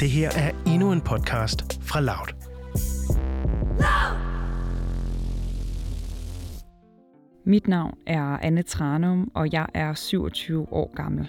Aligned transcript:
Det 0.00 0.10
her 0.10 0.30
er 0.36 0.50
endnu 0.66 0.92
en 0.92 1.00
podcast 1.00 1.82
fra 1.82 2.00
Loud. 2.00 2.34
Mit 7.44 7.68
navn 7.68 7.94
er 8.06 8.22
Anne 8.22 8.62
Tranum, 8.62 9.30
og 9.34 9.52
jeg 9.52 9.66
er 9.74 9.94
27 9.94 10.72
år 10.72 10.94
gammel. 10.94 11.28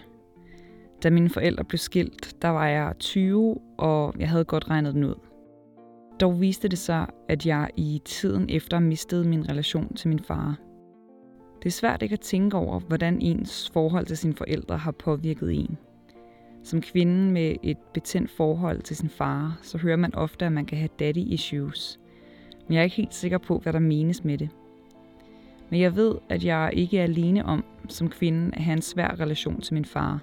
Da 1.04 1.10
mine 1.10 1.30
forældre 1.30 1.64
blev 1.64 1.78
skilt, 1.78 2.42
der 2.42 2.48
var 2.48 2.68
jeg 2.68 2.94
20, 3.00 3.58
og 3.78 4.14
jeg 4.20 4.30
havde 4.30 4.46
godt 4.46 4.70
regnet 4.70 4.94
den 4.94 5.04
ud. 5.04 5.16
Dog 6.20 6.42
viste 6.42 6.68
det 6.68 6.80
sig, 6.80 7.08
at 7.30 7.46
jeg 7.46 7.70
i 7.78 8.02
tiden 8.06 8.50
efter 8.50 8.80
mistede 8.80 9.28
min 9.28 9.50
relation 9.50 9.96
til 9.96 10.10
min 10.10 10.20
far. 10.20 10.58
Det 11.64 11.66
er 11.66 11.72
svært 11.72 12.02
ikke 12.02 12.14
at 12.14 12.20
tænke 12.20 12.58
over, 12.58 12.80
hvordan 12.80 13.22
ens 13.22 13.70
forhold 13.74 14.06
til 14.06 14.18
sine 14.18 14.36
forældre 14.36 14.78
har 14.78 14.92
påvirket 14.92 15.52
en. 15.54 15.78
Som 16.64 16.82
kvinden 16.82 17.32
med 17.32 17.56
et 17.64 17.78
betændt 17.94 18.32
forhold 18.32 18.82
til 18.82 18.96
sin 18.96 19.10
far, 19.10 19.60
så 19.62 19.78
hører 19.78 19.96
man 19.96 20.16
ofte, 20.16 20.46
at 20.46 20.52
man 20.52 20.66
kan 20.66 20.78
have 20.78 20.90
daddy 21.00 21.18
issues. 21.18 22.00
Men 22.68 22.74
jeg 22.74 22.80
er 22.80 22.84
ikke 22.84 22.96
helt 22.96 23.14
sikker 23.14 23.38
på, 23.38 23.58
hvad 23.58 23.74
der 23.74 23.80
menes 23.80 24.24
med 24.24 24.38
det. 24.38 24.50
Men 25.70 25.82
jeg 25.82 25.96
ved, 25.96 26.16
at 26.30 26.46
jeg 26.46 26.70
ikke 26.74 27.00
er 27.00 27.04
alene 27.04 27.46
om, 27.46 27.64
som 27.90 28.10
kvinde, 28.10 28.56
at 28.56 28.64
have 28.64 28.74
en 28.74 28.82
svær 28.82 29.20
relation 29.20 29.62
til 29.62 29.74
min 29.74 29.86
far. 29.86 30.20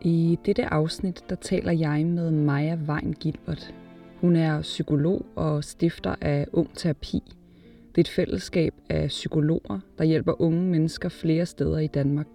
I 0.00 0.38
dette 0.44 0.66
afsnit, 0.66 1.24
der 1.28 1.34
taler 1.34 1.72
jeg 1.72 2.06
med 2.06 2.30
Maja 2.30 2.78
Wein 2.88 3.12
Gilbert. 3.12 3.74
Hun 4.20 4.36
er 4.36 4.62
psykolog 4.62 5.26
og 5.36 5.64
stifter 5.64 6.14
af 6.20 6.46
Ung 6.52 6.74
Terapi. 6.74 7.22
Det 7.88 7.98
er 7.98 8.00
et 8.00 8.08
fællesskab 8.08 8.74
af 8.90 9.08
psykologer, 9.08 9.80
der 9.98 10.04
hjælper 10.04 10.40
unge 10.40 10.62
mennesker 10.62 11.08
flere 11.08 11.46
steder 11.46 11.78
i 11.78 11.86
Danmark. 11.86 12.26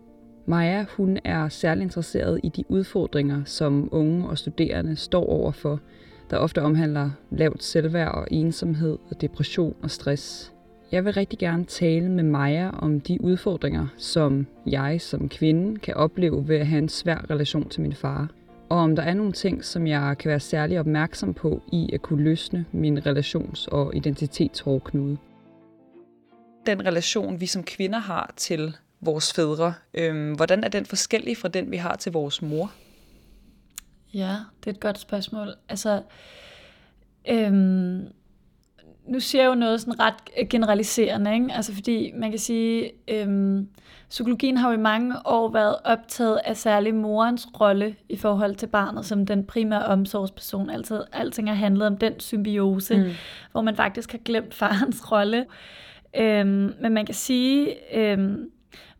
Maja, 0.45 0.85
hun 0.97 1.17
er 1.23 1.49
særlig 1.49 1.83
interesseret 1.83 2.39
i 2.43 2.49
de 2.49 2.63
udfordringer, 2.69 3.43
som 3.45 3.89
unge 3.91 4.29
og 4.29 4.37
studerende 4.37 4.95
står 4.95 5.25
overfor, 5.25 5.79
der 6.29 6.37
ofte 6.37 6.61
omhandler 6.61 7.09
lavt 7.29 7.63
selvværd 7.63 8.15
og 8.15 8.27
ensomhed 8.31 8.97
og 9.09 9.21
depression 9.21 9.75
og 9.81 9.91
stress. 9.91 10.53
Jeg 10.91 11.05
vil 11.05 11.13
rigtig 11.13 11.39
gerne 11.39 11.65
tale 11.65 12.09
med 12.09 12.23
Maja 12.23 12.69
om 12.69 13.01
de 13.01 13.21
udfordringer, 13.21 13.87
som 13.97 14.47
jeg 14.65 15.01
som 15.01 15.29
kvinde 15.29 15.79
kan 15.79 15.93
opleve 15.93 16.47
ved 16.47 16.55
at 16.55 16.67
have 16.67 16.81
en 16.81 16.89
svær 16.89 17.29
relation 17.29 17.69
til 17.69 17.81
min 17.81 17.93
far. 17.93 18.29
Og 18.69 18.77
om 18.77 18.95
der 18.95 19.03
er 19.03 19.13
nogle 19.13 19.31
ting, 19.31 19.65
som 19.65 19.87
jeg 19.87 20.15
kan 20.19 20.29
være 20.29 20.39
særlig 20.39 20.79
opmærksom 20.79 21.33
på 21.33 21.61
i 21.71 21.89
at 21.93 22.01
kunne 22.01 22.23
løsne 22.23 22.65
min 22.71 22.97
relations- 22.97 23.67
og 23.67 23.95
identitetshårdknude. 23.95 25.17
Den 26.65 26.85
relation, 26.85 27.41
vi 27.41 27.45
som 27.45 27.63
kvinder 27.63 27.99
har 27.99 28.33
til 28.37 28.77
vores 29.01 29.33
fædre, 29.33 29.73
øhm, 29.93 30.33
hvordan 30.33 30.63
er 30.63 30.69
den 30.69 30.85
forskellig 30.85 31.37
fra 31.37 31.47
den, 31.47 31.71
vi 31.71 31.77
har 31.77 31.95
til 31.95 32.11
vores 32.11 32.41
mor? 32.41 32.71
Ja, 34.13 34.35
det 34.59 34.67
er 34.67 34.71
et 34.71 34.79
godt 34.79 34.99
spørgsmål. 34.99 35.53
Altså, 35.69 36.01
øhm, 37.29 38.07
nu 39.05 39.19
siger 39.19 39.41
jeg 39.41 39.49
jo 39.49 39.55
noget 39.55 39.81
sådan 39.81 39.99
ret 39.99 40.49
generaliserende, 40.49 41.33
ikke? 41.33 41.47
Altså 41.53 41.73
fordi 41.73 42.11
man 42.15 42.29
kan 42.29 42.39
sige, 42.39 42.91
øhm, 43.07 43.67
psykologien 44.09 44.57
har 44.57 44.69
jo 44.69 44.77
i 44.77 44.81
mange 44.81 45.15
år 45.25 45.49
været 45.51 45.75
optaget 45.83 46.39
af 46.45 46.57
særlig 46.57 46.95
morens 46.95 47.47
rolle 47.61 47.95
i 48.09 48.17
forhold 48.17 48.55
til 48.55 48.67
barnet 48.67 49.05
som 49.05 49.25
den 49.25 49.45
primære 49.45 49.85
omsorgsperson. 49.85 50.69
Altså 50.69 51.05
alting 51.11 51.49
har 51.49 51.55
handlet 51.55 51.87
om 51.87 51.97
den 51.97 52.19
symbiose, 52.19 52.97
mm. 52.97 53.09
hvor 53.51 53.61
man 53.61 53.75
faktisk 53.75 54.11
har 54.11 54.19
glemt 54.19 54.53
farens 54.63 55.11
rolle. 55.11 55.45
Øhm, 56.17 56.73
men 56.81 56.93
man 56.93 57.05
kan 57.05 57.15
sige, 57.15 57.95
øhm, 57.97 58.51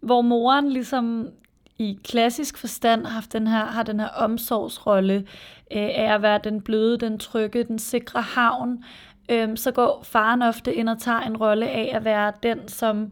hvor 0.01 0.21
moren 0.21 0.69
ligesom 0.69 1.29
i 1.77 1.99
klassisk 2.03 2.57
forstand 2.57 3.05
har 3.05 3.13
haft 3.13 3.33
den 3.33 3.47
her, 3.47 3.65
har 3.65 3.83
den 3.83 3.99
her 3.99 4.07
omsorgsrolle 4.07 5.15
øh, 5.71 5.89
af 5.95 6.13
at 6.13 6.21
være 6.21 6.39
den 6.43 6.61
bløde, 6.61 6.97
den 6.97 7.19
trygge, 7.19 7.63
den 7.63 7.79
sikre 7.79 8.21
havn, 8.21 8.83
øh, 9.31 9.57
så 9.57 9.71
går 9.71 10.01
faren 10.03 10.41
ofte 10.41 10.73
ind 10.73 10.89
og 10.89 10.99
tager 10.99 11.19
en 11.19 11.37
rolle 11.37 11.69
af 11.69 11.91
at 11.93 12.05
være 12.05 12.33
den, 12.43 12.67
som 12.67 13.11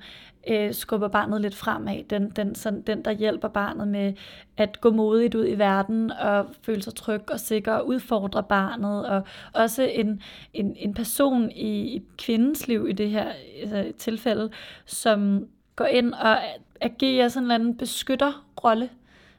øh, 0.50 0.74
skubber 0.74 1.08
barnet 1.08 1.42
lidt 1.42 1.56
fremad. 1.56 2.04
Den, 2.10 2.30
den, 2.30 2.56
sådan, 2.56 2.82
den, 2.82 3.06
der 3.06 3.12
hjælper 3.12 3.48
barnet 3.48 3.88
med 3.88 4.14
at 4.58 4.82
gå 4.82 4.92
modigt 4.92 5.36
ud 5.36 5.48
i 5.48 5.58
verden 5.58 6.12
og 6.12 6.46
føle 6.62 6.82
sig 6.82 6.96
tryg 6.96 7.32
og 7.32 7.40
sikker 7.40 7.74
og 7.74 7.88
udfordre 7.88 8.44
barnet. 8.44 9.06
Og 9.10 9.24
også 9.54 9.84
en, 9.84 10.22
en, 10.54 10.76
en 10.78 10.94
person 10.94 11.52
i, 11.52 11.96
i 11.96 12.02
kvindens 12.18 12.68
liv 12.68 12.88
i 12.90 12.92
det 12.92 13.10
her 13.10 13.32
altså, 13.62 13.92
tilfælde, 13.98 14.50
som 14.86 15.48
går 15.76 15.86
ind 15.86 16.14
og 16.14 16.38
agerer 16.82 17.28
sådan 17.28 17.44
en 17.44 17.52
eller 17.52 17.56
anden 17.56 17.78
beskytterrolle. 17.78 18.90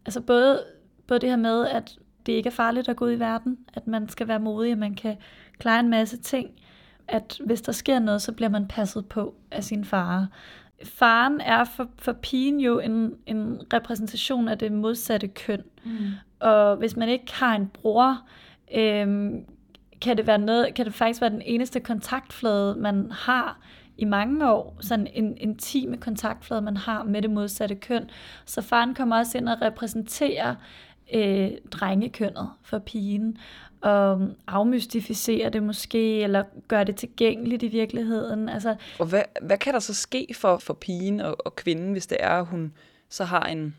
Altså 0.07 0.21
både, 0.21 0.65
både 1.07 1.21
det 1.21 1.29
her 1.29 1.37
med, 1.37 1.67
at 1.67 1.99
det 2.27 2.33
ikke 2.33 2.47
er 2.47 2.51
farligt 2.51 2.89
at 2.89 2.97
gå 2.97 3.05
ud 3.05 3.13
i 3.13 3.19
verden, 3.19 3.59
at 3.75 3.87
man 3.87 4.09
skal 4.09 4.29
være 4.29 4.41
modig, 4.41 4.73
at 4.73 4.79
man 4.79 4.95
kan 4.95 5.17
klare 5.59 5.81
en 5.81 5.89
masse 5.89 6.17
ting, 6.17 6.51
at 7.09 7.41
hvis 7.47 7.63
der 7.63 7.73
sker 7.73 7.99
noget, 7.99 8.23
så 8.23 8.33
bliver 8.33 8.49
man 8.49 8.69
passet 8.69 9.07
på 9.07 9.35
af 9.51 9.65
sin 9.65 9.85
far. 9.85 10.29
Faren 10.85 11.41
er 11.41 11.65
for, 11.65 11.89
for 11.99 12.13
pigen 12.13 12.61
jo 12.61 12.79
en, 12.79 13.15
en 13.27 13.61
repræsentation 13.73 14.49
af 14.49 14.59
det 14.59 14.73
modsatte 14.73 15.29
køn. 15.29 15.63
Mm. 15.85 16.09
Og 16.41 16.77
hvis 16.77 16.97
man 16.97 17.09
ikke 17.09 17.35
har 17.35 17.57
en 17.57 17.69
bror, 17.69 18.21
øhm, 18.75 19.45
kan 20.01 20.17
det 20.17 20.27
være 20.27 20.39
noget, 20.39 20.75
kan 20.75 20.87
det 20.87 20.95
faktisk 20.95 21.21
være 21.21 21.31
den 21.31 21.43
eneste 21.43 21.81
kontaktflade, 21.81 22.77
man 22.79 23.11
har 23.11 23.61
i 24.01 24.05
mange 24.05 24.53
år, 24.53 24.77
sådan 24.81 25.07
en 25.13 25.37
intime 25.37 25.97
kontaktflade, 25.97 26.63
man 26.63 26.77
har 26.77 27.05
med 27.05 27.23
det 27.23 27.31
modsatte 27.31 27.75
køn. 27.75 28.11
Så 28.45 28.63
faren 28.63 28.95
kommer 28.95 29.19
også 29.19 29.39
ind 29.39 29.49
og 29.49 29.63
repræsenterer 29.63 30.55
øh, 31.15 31.51
drengekønnet 31.71 32.51
for 32.63 32.79
pigen, 32.79 33.39
og 33.81 34.21
øhm, 34.21 34.35
afmystificere 34.47 35.51
det 35.51 35.63
måske, 35.63 36.23
eller 36.23 36.45
gøre 36.69 36.85
det 36.85 36.97
tilgængeligt 36.97 37.63
i 37.63 37.69
virkeligheden. 37.69 38.49
Altså, 38.49 38.77
og 38.99 39.07
hvad, 39.07 39.23
hvad 39.43 39.59
kan 39.59 39.75
der 39.75 39.81
så 39.81 39.95
ske 39.95 40.27
for, 40.35 40.59
for 40.59 40.75
pigen 40.75 41.21
og, 41.21 41.47
og 41.47 41.57
kvinden, 41.57 41.93
hvis 41.93 42.07
det 42.07 42.19
er, 42.21 42.31
at 42.31 42.47
hun 42.47 42.73
så 43.09 43.25
har 43.25 43.43
en, 43.43 43.77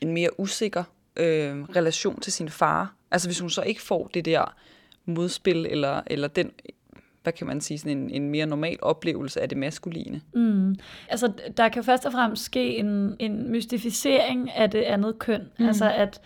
en 0.00 0.12
mere 0.12 0.40
usikker 0.40 0.84
øh, 1.16 1.62
relation 1.62 2.20
til 2.20 2.32
sin 2.32 2.48
far? 2.48 2.94
Altså 3.10 3.28
hvis 3.28 3.40
hun 3.40 3.50
så 3.50 3.62
ikke 3.62 3.82
får 3.82 4.10
det 4.14 4.24
der 4.24 4.54
modspil, 5.04 5.66
eller, 5.70 6.02
eller 6.06 6.28
den 6.28 6.50
hvad 7.28 7.32
kan 7.32 7.46
man 7.46 7.60
sige, 7.60 7.78
sådan 7.78 7.98
en, 7.98 8.10
en 8.10 8.30
mere 8.30 8.46
normal 8.46 8.76
oplevelse 8.82 9.40
af 9.40 9.48
det 9.48 9.58
maskuline. 9.58 10.20
Mm. 10.34 10.76
Altså, 11.08 11.32
der 11.56 11.68
kan 11.68 11.84
først 11.84 12.06
og 12.06 12.12
fremmest 12.12 12.44
ske 12.44 12.76
en, 12.76 13.16
en 13.18 13.50
mystificering 13.50 14.50
af 14.50 14.70
det 14.70 14.82
andet 14.82 15.18
køn. 15.18 15.48
Mm. 15.58 15.66
Altså, 15.66 15.90
at 15.90 16.20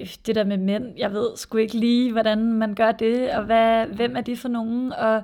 øh, 0.00 0.08
det 0.26 0.34
der 0.34 0.44
med 0.44 0.56
mænd, 0.56 0.84
jeg 0.96 1.12
ved 1.12 1.36
sgu 1.36 1.58
ikke 1.58 1.76
lige, 1.76 2.12
hvordan 2.12 2.52
man 2.52 2.74
gør 2.74 2.92
det, 2.92 3.30
og 3.30 3.44
hvad, 3.44 3.86
hvem 3.86 4.16
er 4.16 4.20
de 4.20 4.36
for 4.36 4.48
nogen, 4.48 4.92
og 4.92 5.22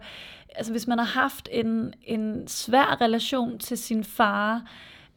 altså, 0.54 0.72
hvis 0.72 0.86
man 0.86 0.98
har 0.98 1.20
haft 1.20 1.48
en, 1.52 1.94
en 2.02 2.48
svær 2.48 3.00
relation 3.00 3.58
til 3.58 3.78
sin 3.78 4.04
far, 4.04 4.62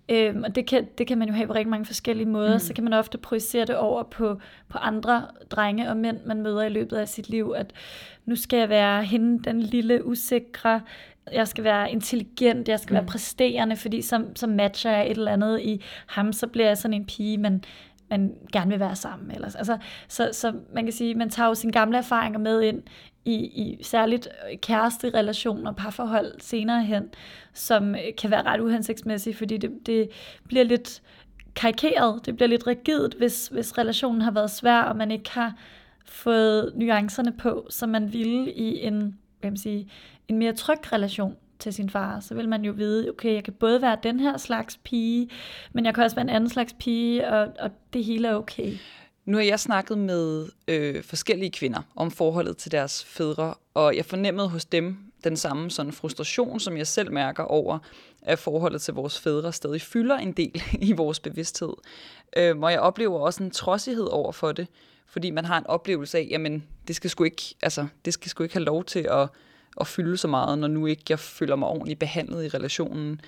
Øhm, 0.10 0.44
og 0.44 0.56
det 0.56 0.66
kan, 0.66 0.88
det 0.98 1.08
kan 1.08 1.18
man 1.18 1.28
jo 1.28 1.34
have 1.34 1.48
på 1.48 1.54
rigtig 1.54 1.70
mange 1.70 1.86
forskellige 1.86 2.28
måder. 2.28 2.54
Mm. 2.54 2.60
Så 2.60 2.74
kan 2.74 2.84
man 2.84 2.94
ofte 2.94 3.18
projicere 3.18 3.66
det 3.66 3.76
over 3.78 4.04
på, 4.04 4.40
på 4.70 4.78
andre 4.78 5.26
drenge 5.50 5.90
og 5.90 5.98
mænd, 5.98 6.18
man 6.26 6.42
møder 6.42 6.64
i 6.64 6.70
løbet 6.70 6.98
af 6.98 7.08
sit 7.08 7.30
liv. 7.30 7.54
At 7.58 7.74
nu 8.26 8.36
skal 8.36 8.60
jeg 8.60 8.70
være 8.70 9.04
hende, 9.04 9.44
den 9.44 9.62
lille, 9.62 10.06
usikre. 10.06 10.82
Jeg 11.32 11.48
skal 11.48 11.64
være 11.64 11.92
intelligent, 11.92 12.68
jeg 12.68 12.80
skal 12.80 12.94
mm. 12.94 12.96
være 12.96 13.06
præsterende, 13.06 13.76
fordi 13.76 14.02
så, 14.02 14.26
så 14.36 14.48
matcher 14.48 14.92
jeg 14.92 15.06
et 15.06 15.18
eller 15.18 15.32
andet 15.32 15.62
i 15.62 15.84
ham, 16.08 16.34
så 16.34 16.48
bliver 16.48 16.68
jeg 16.68 16.78
sådan 16.78 16.94
en 16.94 17.06
pige, 17.06 17.38
man, 17.38 17.64
man 18.10 18.36
gerne 18.54 18.72
vil 18.72 18.80
være 18.80 18.96
sammen. 18.96 19.32
Ellers. 19.32 19.56
Altså, 19.56 19.78
så, 20.08 20.30
så 20.32 20.54
man 20.74 20.84
kan 20.84 20.94
sige, 20.94 21.16
man 21.16 21.30
tager 21.30 21.48
jo 21.48 21.56
sine 21.56 21.74
gamle 21.74 21.98
erfaringer 21.98 22.40
med 22.40 22.62
ind 22.62 22.84
i, 23.26 23.34
i 23.34 23.84
særligt 23.84 24.28
øh, 24.52 24.58
kæresterelationer 24.58 25.72
og 25.72 25.76
parforhold 25.76 26.40
senere 26.40 26.84
hen, 26.84 27.10
som 27.54 27.96
øh, 27.96 28.02
kan 28.18 28.32
være 28.32 28.44
ret 28.44 28.60
uhensigtsmæssige, 28.60 29.36
fordi 29.36 29.58
det, 29.58 29.72
det 29.86 30.10
bliver 30.48 30.64
lidt 30.64 31.02
karikeret, 31.56 32.26
det 32.26 32.36
bliver 32.36 32.48
lidt 32.48 32.68
rigidt, 32.68 33.14
hvis, 33.14 33.48
hvis 33.48 33.78
relationen 33.78 34.22
har 34.22 34.32
været 34.32 34.52
svær, 34.52 34.82
og 34.82 34.96
man 34.96 35.12
ikke 35.12 35.32
har 35.32 35.54
fået 36.06 36.74
nuancerne 36.76 37.32
på, 37.32 37.68
som 37.70 37.90
man 37.90 38.14
ville 38.14 38.54
i 38.54 38.86
en, 38.86 39.18
hvad 39.40 39.52
man 39.52 39.58
sige, 39.58 39.90
en 40.28 40.38
mere 40.38 40.54
tryg 40.54 40.94
relation 40.94 41.36
til 41.60 41.74
sin 41.74 41.90
far, 41.90 42.20
så 42.20 42.34
vil 42.36 42.50
man 42.50 42.66
jo 42.66 42.72
vide, 42.72 43.10
okay, 43.10 43.34
jeg 43.34 43.44
kan 43.44 43.54
både 43.54 43.82
være 43.82 43.98
den 44.04 44.20
her 44.20 44.38
slags 44.38 44.80
pige, 44.84 45.30
men 45.74 45.86
jeg 45.86 45.96
kan 45.96 46.04
også 46.04 46.16
være 46.16 46.24
en 46.24 46.30
anden 46.30 46.50
slags 46.50 46.76
pige, 46.80 47.28
og, 47.28 47.48
og 47.60 47.72
det 47.94 48.04
hele 48.04 48.28
er 48.28 48.36
okay. 48.36 48.74
Nu 49.26 49.38
har 49.38 49.44
jeg 49.44 49.60
snakket 49.60 49.98
med 49.98 50.48
øh, 50.68 51.04
forskellige 51.04 51.52
kvinder 51.52 51.82
om 51.96 52.12
forholdet 52.12 52.58
til 52.58 52.72
deres 52.72 53.06
fædre, 53.06 53.54
og 53.74 53.96
jeg 53.96 54.06
fornemmede 54.06 54.50
hos 54.50 54.66
dem 54.66 54.98
den 55.24 55.38
samme 55.38 55.72
sådan 55.72 55.92
frustration, 55.92 56.60
som 56.60 56.78
jeg 56.78 56.88
selv 56.88 57.12
mærker 57.12 57.44
over, 57.44 57.80
at 58.22 58.40
forholdet 58.40 58.82
til 58.82 58.94
vores 58.94 59.20
fædre 59.20 59.54
stadig 59.54 59.82
fylder 59.82 60.18
en 60.18 60.32
del 60.32 60.62
i 60.90 60.92
vores 60.92 61.20
bevidsthed. 61.20 61.74
Øh, 62.38 62.58
og 62.60 62.72
jeg 62.72 62.80
oplever 62.80 63.20
også 63.20 63.44
en 63.44 63.52
trodsighed 63.52 64.08
over 64.12 64.32
for 64.32 64.52
det, 64.52 64.68
fordi 65.08 65.32
man 65.32 65.46
har 65.46 65.58
en 65.58 65.68
oplevelse 65.68 66.18
af, 66.18 66.28
jamen, 66.30 66.68
det 66.88 66.96
skal 66.96 67.10
sgu 67.10 67.24
ikke, 67.24 67.56
altså, 67.62 67.88
det 68.06 68.14
skal 68.14 68.30
sgu 68.30 68.44
ikke 68.44 68.56
have 68.56 68.66
lov 68.66 68.84
til 68.84 69.08
at, 69.12 69.30
at 69.80 69.88
fylde 69.88 70.18
så 70.18 70.28
meget, 70.28 70.60
når 70.60 70.68
nu 70.68 70.86
ikke 70.86 71.04
jeg 71.10 71.20
føler 71.20 71.56
mig 71.56 71.68
ordentligt 71.68 72.00
behandlet 72.00 72.46
i 72.46 72.48
relationen. 72.48 73.22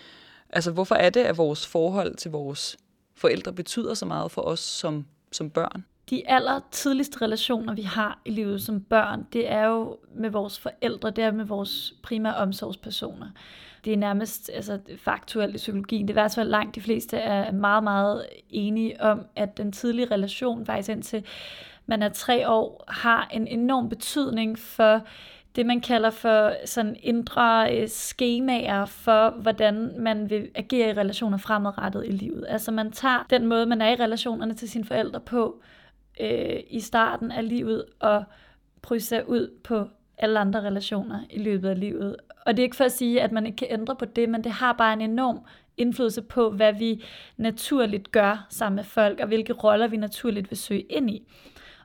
Altså, 0.49 0.71
hvorfor 0.71 0.95
er 0.95 1.09
det, 1.09 1.21
at 1.21 1.37
vores 1.37 1.67
forhold 1.67 2.15
til 2.15 2.31
vores 2.31 2.77
forældre 3.15 3.53
betyder 3.53 3.93
så 3.93 4.05
meget 4.05 4.31
for 4.31 4.41
os 4.41 4.59
som, 4.59 5.05
som 5.31 5.49
børn? 5.49 5.85
de 6.11 6.29
aller 6.29 6.59
tidligste 6.71 7.21
relationer, 7.21 7.73
vi 7.73 7.81
har 7.81 8.19
i 8.25 8.29
livet 8.29 8.61
som 8.61 8.81
børn, 8.81 9.27
det 9.33 9.51
er 9.51 9.65
jo 9.65 9.97
med 10.15 10.29
vores 10.29 10.59
forældre, 10.59 11.11
det 11.11 11.23
er 11.23 11.31
med 11.31 11.45
vores 11.45 11.93
primære 12.03 12.35
omsorgspersoner. 12.35 13.27
Det 13.85 13.93
er 13.93 13.97
nærmest 13.97 14.49
altså, 14.53 14.79
faktuelt 14.97 15.55
i 15.55 15.57
psykologien. 15.57 16.07
Det 16.07 16.09
er 16.09 16.13
i 16.13 16.21
hvert 16.21 16.35
fald 16.35 16.49
langt 16.49 16.75
de 16.75 16.81
fleste 16.81 17.17
er 17.17 17.51
meget, 17.51 17.83
meget 17.83 18.25
enige 18.49 19.01
om, 19.01 19.25
at 19.35 19.57
den 19.57 19.71
tidlige 19.71 20.11
relation, 20.11 20.65
faktisk 20.65 20.89
indtil 20.89 21.25
man 21.85 22.01
er 22.01 22.09
tre 22.09 22.49
år, 22.49 22.83
har 22.87 23.27
en 23.31 23.47
enorm 23.47 23.89
betydning 23.89 24.59
for 24.59 25.01
det, 25.55 25.65
man 25.65 25.81
kalder 25.81 26.09
for 26.09 26.53
sådan 26.65 26.95
indre 27.03 27.77
øh, 27.77 27.87
skemaer 27.89 28.85
for, 28.85 29.29
hvordan 29.29 29.93
man 29.99 30.29
vil 30.29 30.49
agere 30.55 30.89
i 30.89 30.93
relationer 30.93 31.37
fremadrettet 31.37 32.05
i 32.07 32.11
livet. 32.11 32.45
Altså 32.49 32.71
man 32.71 32.91
tager 32.91 33.25
den 33.29 33.45
måde, 33.45 33.65
man 33.65 33.81
er 33.81 33.89
i 33.89 33.95
relationerne 33.95 34.53
til 34.53 34.69
sine 34.69 34.85
forældre 34.85 35.19
på 35.19 35.61
øh, 36.19 36.59
i 36.69 36.79
starten 36.79 37.31
af 37.31 37.49
livet, 37.49 37.85
og 37.99 38.23
projicerer 38.81 39.23
ud 39.23 39.51
på 39.63 39.87
alle 40.17 40.39
andre 40.39 40.61
relationer 40.61 41.19
i 41.29 41.39
løbet 41.39 41.69
af 41.69 41.79
livet. 41.79 42.15
Og 42.45 42.57
det 42.57 42.59
er 42.59 42.63
ikke 42.63 42.75
for 42.75 42.83
at 42.83 42.91
sige, 42.91 43.21
at 43.21 43.31
man 43.31 43.45
ikke 43.45 43.55
kan 43.55 43.67
ændre 43.71 43.95
på 43.95 44.05
det, 44.05 44.29
men 44.29 44.43
det 44.43 44.51
har 44.51 44.73
bare 44.73 44.93
en 44.93 45.01
enorm 45.01 45.39
indflydelse 45.77 46.21
på, 46.21 46.49
hvad 46.49 46.73
vi 46.73 47.03
naturligt 47.37 48.11
gør 48.11 48.45
sammen 48.49 48.75
med 48.75 48.83
folk, 48.83 49.19
og 49.19 49.27
hvilke 49.27 49.53
roller 49.53 49.87
vi 49.87 49.97
naturligt 49.97 50.51
vil 50.51 50.57
søge 50.57 50.81
ind 50.81 51.09
i. 51.09 51.27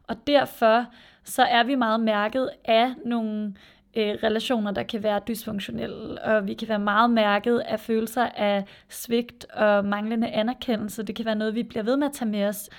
Og 0.07 0.27
derfor 0.27 0.87
så 1.27 1.43
er 1.43 1.65
vi 1.65 1.75
meget 1.75 2.01
mærket 2.01 2.51
af 2.65 2.95
nogle 3.05 3.55
øh, 3.97 4.15
relationer, 4.23 4.71
der 4.71 4.83
kan 4.83 5.03
være 5.03 5.21
dysfunktionelle, 5.29 6.23
og 6.23 6.47
vi 6.47 6.55
kan 6.55 6.69
være 6.69 6.79
meget 6.79 7.11
mærket 7.11 7.59
af 7.59 7.81
følelser 7.81 8.27
af 8.27 8.65
svigt 8.89 9.47
og 9.55 9.85
manglende 9.85 10.29
anerkendelse. 10.29 11.03
Det 11.03 11.17
kan 11.17 11.25
være 11.25 11.35
noget, 11.35 11.55
vi 11.55 11.63
bliver 11.63 11.83
ved 11.83 11.97
med 11.97 12.07
at 12.07 12.13
tage 12.13 12.31
med 12.31 12.45
os. 12.45 12.71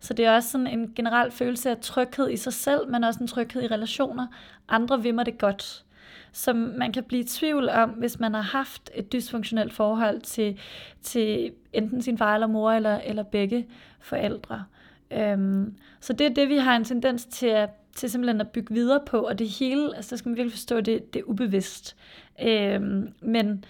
Så 0.00 0.14
det 0.14 0.24
er 0.24 0.34
også 0.34 0.50
sådan 0.50 0.66
en 0.66 0.92
generel 0.96 1.30
følelse 1.30 1.70
af 1.70 1.76
tryghed 1.80 2.30
i 2.30 2.36
sig 2.36 2.52
selv, 2.52 2.88
men 2.88 3.04
også 3.04 3.20
en 3.20 3.28
tryghed 3.28 3.62
i 3.62 3.66
relationer. 3.66 4.26
Andre 4.68 5.02
vil 5.02 5.14
mig 5.14 5.26
det 5.26 5.38
godt. 5.38 5.84
Som 6.32 6.56
man 6.56 6.92
kan 6.92 7.04
blive 7.04 7.22
i 7.22 7.26
tvivl 7.26 7.68
om, 7.68 7.90
hvis 7.90 8.20
man 8.20 8.34
har 8.34 8.40
haft 8.40 8.90
et 8.94 9.12
dysfunktionelt 9.12 9.72
forhold 9.72 10.20
til, 10.20 10.60
til 11.02 11.52
enten 11.72 12.02
sin 12.02 12.18
far 12.18 12.34
eller 12.34 12.46
mor, 12.46 12.70
eller, 12.70 13.00
eller 13.04 13.22
begge 13.22 13.66
forældre. 14.00 14.64
Øhm, 15.10 15.74
så 16.00 16.12
det 16.12 16.26
er 16.26 16.34
det, 16.34 16.48
vi 16.48 16.56
har 16.56 16.76
en 16.76 16.84
tendens 16.84 17.24
til 17.24 17.46
at, 17.46 17.70
til 17.98 18.10
simpelthen 18.10 18.40
at 18.40 18.50
bygge 18.50 18.74
videre 18.74 19.00
på, 19.06 19.20
og 19.20 19.38
det 19.38 19.48
hele, 19.48 19.96
altså 19.96 20.10
der 20.10 20.16
skal 20.16 20.28
man 20.28 20.36
virkelig 20.36 20.52
forstå, 20.52 20.80
det, 20.80 21.14
det 21.14 21.20
er 21.20 21.24
ubevidst. 21.24 21.96
Øhm, 22.42 23.12
men 23.22 23.64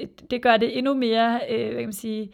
øh, 0.00 0.06
det 0.30 0.42
gør 0.42 0.56
det 0.56 0.78
endnu 0.78 0.94
mere, 0.94 1.40
øh, 1.50 1.66
hvad 1.66 1.78
kan 1.78 1.84
man 1.84 1.92
sige, 1.92 2.32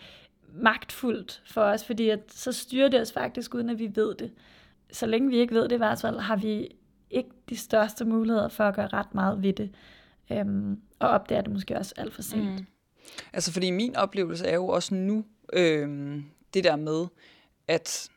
magtfuldt 0.54 1.42
for 1.46 1.62
os, 1.62 1.84
fordi 1.84 2.08
at, 2.08 2.20
så 2.28 2.52
styrer 2.52 2.88
det 2.88 3.00
os 3.00 3.12
faktisk, 3.12 3.54
uden 3.54 3.70
at 3.70 3.78
vi 3.78 3.90
ved 3.94 4.14
det. 4.14 4.32
Så 4.92 5.06
længe 5.06 5.30
vi 5.30 5.36
ikke 5.36 5.54
ved 5.54 5.62
det 5.62 5.72
i 5.72 5.76
hvert 5.76 6.00
fald, 6.00 6.18
har 6.18 6.36
vi 6.36 6.68
ikke 7.10 7.30
de 7.48 7.56
største 7.56 8.04
muligheder 8.04 8.48
for 8.48 8.64
at 8.64 8.74
gøre 8.74 8.88
ret 8.88 9.14
meget 9.14 9.42
ved 9.42 9.52
det. 9.52 9.70
Øhm, 10.32 10.80
og 10.98 11.08
opdager 11.08 11.42
det 11.42 11.52
måske 11.52 11.76
også 11.76 11.94
alt 11.96 12.14
for 12.14 12.22
sent. 12.22 12.60
Mm. 12.60 12.66
Altså 13.32 13.52
fordi 13.52 13.70
min 13.70 13.96
oplevelse 13.96 14.46
er 14.46 14.54
jo 14.54 14.68
også 14.68 14.94
nu, 14.94 15.24
øhm, 15.52 16.24
det 16.54 16.64
der 16.64 16.76
med, 16.76 17.06
at 17.68 18.10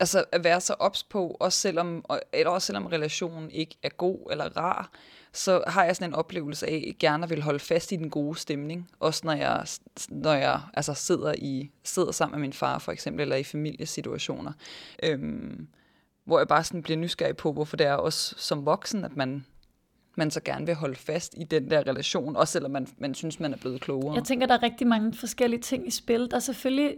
altså 0.00 0.24
at 0.32 0.44
være 0.44 0.60
så 0.60 0.74
ops 0.78 1.02
på, 1.02 1.36
også 1.40 1.60
selvom, 1.60 2.04
eller 2.32 2.50
også 2.50 2.66
selvom 2.66 2.86
relationen 2.86 3.50
ikke 3.50 3.76
er 3.82 3.88
god 3.88 4.18
eller 4.30 4.56
rar, 4.56 4.90
så 5.32 5.62
har 5.66 5.84
jeg 5.84 5.96
sådan 5.96 6.10
en 6.10 6.14
oplevelse 6.14 6.66
af, 6.66 6.74
at 6.74 6.82
jeg 6.86 6.94
gerne 6.98 7.28
vil 7.28 7.42
holde 7.42 7.58
fast 7.58 7.92
i 7.92 7.96
den 7.96 8.10
gode 8.10 8.38
stemning, 8.38 8.90
også 9.00 9.20
når 9.24 9.32
jeg, 9.32 9.66
når 10.08 10.32
jeg 10.32 10.60
altså 10.74 10.94
sidder, 10.94 11.34
i, 11.38 11.70
sidder 11.84 12.12
sammen 12.12 12.40
med 12.40 12.40
min 12.40 12.52
far 12.52 12.78
for 12.78 12.92
eksempel, 12.92 13.22
eller 13.22 13.36
i 13.36 13.44
familiesituationer, 13.44 14.52
øhm, 15.02 15.68
hvor 16.24 16.38
jeg 16.38 16.48
bare 16.48 16.64
sådan 16.64 16.82
bliver 16.82 16.96
nysgerrig 16.96 17.36
på, 17.36 17.52
hvorfor 17.52 17.76
det 17.76 17.86
er 17.86 17.94
også 17.94 18.34
som 18.38 18.66
voksen, 18.66 19.04
at 19.04 19.16
man 19.16 19.44
man 20.18 20.30
så 20.30 20.40
gerne 20.44 20.66
vil 20.66 20.74
holde 20.74 20.96
fast 20.96 21.34
i 21.36 21.44
den 21.44 21.70
der 21.70 21.86
relation, 21.86 22.36
også 22.36 22.52
selvom 22.52 22.70
man, 22.70 22.86
man 22.98 23.14
synes, 23.14 23.40
man 23.40 23.52
er 23.52 23.56
blevet 23.56 23.80
klogere. 23.80 24.14
Jeg 24.14 24.24
tænker, 24.24 24.46
der 24.46 24.54
er 24.54 24.62
rigtig 24.62 24.86
mange 24.86 25.14
forskellige 25.14 25.60
ting 25.60 25.86
i 25.86 25.90
spil. 25.90 26.30
Der 26.30 26.36
er 26.36 26.40
selvfølgelig, 26.40 26.96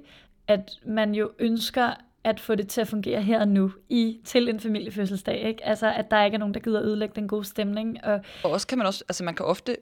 at 0.49 0.71
man 0.87 1.15
jo 1.15 1.31
ønsker, 1.39 1.95
at 2.25 2.41
få 2.41 2.55
det 2.55 2.69
til 2.69 2.81
at 2.81 2.89
fungere 2.89 3.23
her 3.23 3.41
og 3.41 3.49
nu 3.49 3.73
i 3.89 4.21
til 4.25 4.49
en 4.49 4.61
familiefødselsdag, 4.61 5.43
ikke? 5.49 5.67
Altså 5.67 5.93
at 5.93 6.11
der 6.11 6.25
ikke 6.25 6.35
er 6.35 6.39
nogen 6.39 6.55
der 6.55 6.61
gider 6.61 6.83
ødelægge 6.83 7.15
den 7.17 7.29
gode 7.29 7.45
stemning 7.45 8.05
og, 8.05 8.21
og 8.45 8.51
også 8.51 8.67
kan 8.67 8.79
man 8.79 8.87
også 8.87 9.05
altså 9.09 9.25
man 9.25 9.35
kan 9.35 9.47
ofte 9.47 9.77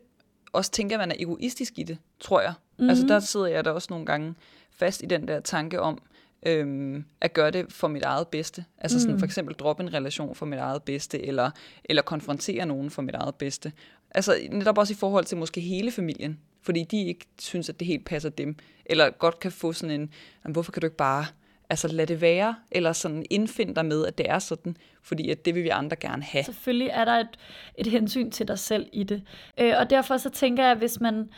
også 0.53 0.71
tænke 0.71 0.95
at 0.95 0.99
man 0.99 1.11
er 1.11 1.15
egoistisk 1.19 1.79
i 1.79 1.83
det, 1.83 1.99
tror 2.21 2.41
jeg. 2.41 2.53
Mm-hmm. 2.79 2.91
Altså 2.91 3.07
der 3.07 3.21
sidder 3.21 3.47
jeg 3.47 3.65
da 3.65 3.71
også 3.71 3.87
nogle 3.91 4.07
gange 4.07 4.35
fast 4.71 5.03
i 5.03 5.07
den 5.07 5.29
der 5.29 5.41
tanke 5.41 5.81
om 5.81 6.03
øhm, 6.47 7.05
at 7.21 7.33
gøre 7.33 7.51
det 7.51 7.73
for 7.73 7.89
mit 7.89 8.03
eget 8.03 8.29
bedste. 8.29 8.65
Altså 8.79 9.01
sådan 9.01 9.15
mm. 9.15 9.19
for 9.19 9.27
eksempel 9.27 9.55
droppe 9.55 9.83
en 9.83 9.95
relation 9.95 10.35
for 10.35 10.47
mit 10.47 10.59
eget 10.59 10.83
bedste 10.83 11.27
eller 11.27 11.51
eller 11.85 12.03
konfrontere 12.03 12.67
nogen 12.67 12.91
for 12.91 13.03
mit 13.03 13.15
eget 13.15 13.35
bedste. 13.35 13.73
Altså 14.11 14.37
netop 14.51 14.79
også 14.79 14.93
i 14.93 14.97
forhold 14.97 15.25
til 15.25 15.39
måske 15.39 15.61
hele 15.61 15.91
familien, 15.91 16.39
fordi 16.63 16.85
de 16.85 17.07
ikke 17.07 17.27
synes 17.41 17.69
at 17.69 17.79
det 17.79 17.87
helt 17.87 18.05
passer 18.05 18.31
dem 18.31 18.57
eller 18.87 19.11
godt 19.11 19.41
kan 19.41 19.53
få 19.53 19.73
sådan 19.73 20.01
en 20.01 20.13
hvorfor 20.53 20.73
kan 20.73 20.81
du 20.81 20.87
ikke 20.87 20.97
bare 20.97 21.27
altså 21.71 21.89
lad 21.89 22.07
det 22.07 22.21
være, 22.21 22.55
eller 22.71 22.93
sådan 22.93 23.27
indfind 23.31 23.75
dig 23.75 23.87
med, 23.87 24.07
at 24.07 24.19
det 24.19 24.31
er 24.31 24.39
sådan, 24.39 24.77
fordi 25.03 25.31
at 25.31 25.45
det 25.45 25.55
vil 25.55 25.65
vi 25.65 25.69
andre 25.69 25.97
gerne 25.97 26.23
have. 26.23 26.45
Selvfølgelig 26.45 26.89
er 26.93 27.05
der 27.05 27.13
et, 27.13 27.39
et 27.75 27.87
hensyn 27.87 28.31
til 28.31 28.49
dig 28.49 28.59
selv 28.59 28.87
i 28.93 29.05
det. 29.05 29.23
Øh, 29.61 29.75
og 29.79 29.91
derfor 29.91 30.17
så 30.17 30.31
tænker 30.31 30.63
jeg, 30.63 30.73
at 30.73 30.79
hvis 30.79 31.01
man 31.01 31.29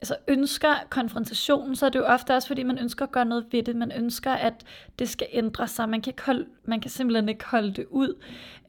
altså 0.00 0.16
ønsker 0.28 0.74
konfrontationen, 0.90 1.76
så 1.76 1.86
er 1.86 1.90
det 1.90 1.98
jo 1.98 2.04
ofte 2.04 2.34
også, 2.34 2.48
fordi 2.48 2.62
man 2.62 2.78
ønsker 2.78 3.04
at 3.04 3.12
gøre 3.12 3.24
noget 3.24 3.46
ved 3.52 3.62
det. 3.62 3.76
Man 3.76 3.92
ønsker, 3.96 4.32
at 4.32 4.64
det 4.98 5.08
skal 5.08 5.26
ændre 5.32 5.68
sig. 5.68 5.88
Man 5.88 6.02
kan, 6.02 6.10
ikke 6.10 6.22
holde, 6.22 6.46
man 6.64 6.80
kan 6.80 6.90
simpelthen 6.90 7.28
ikke 7.28 7.44
holde 7.44 7.72
det 7.72 7.86
ud. 7.90 8.22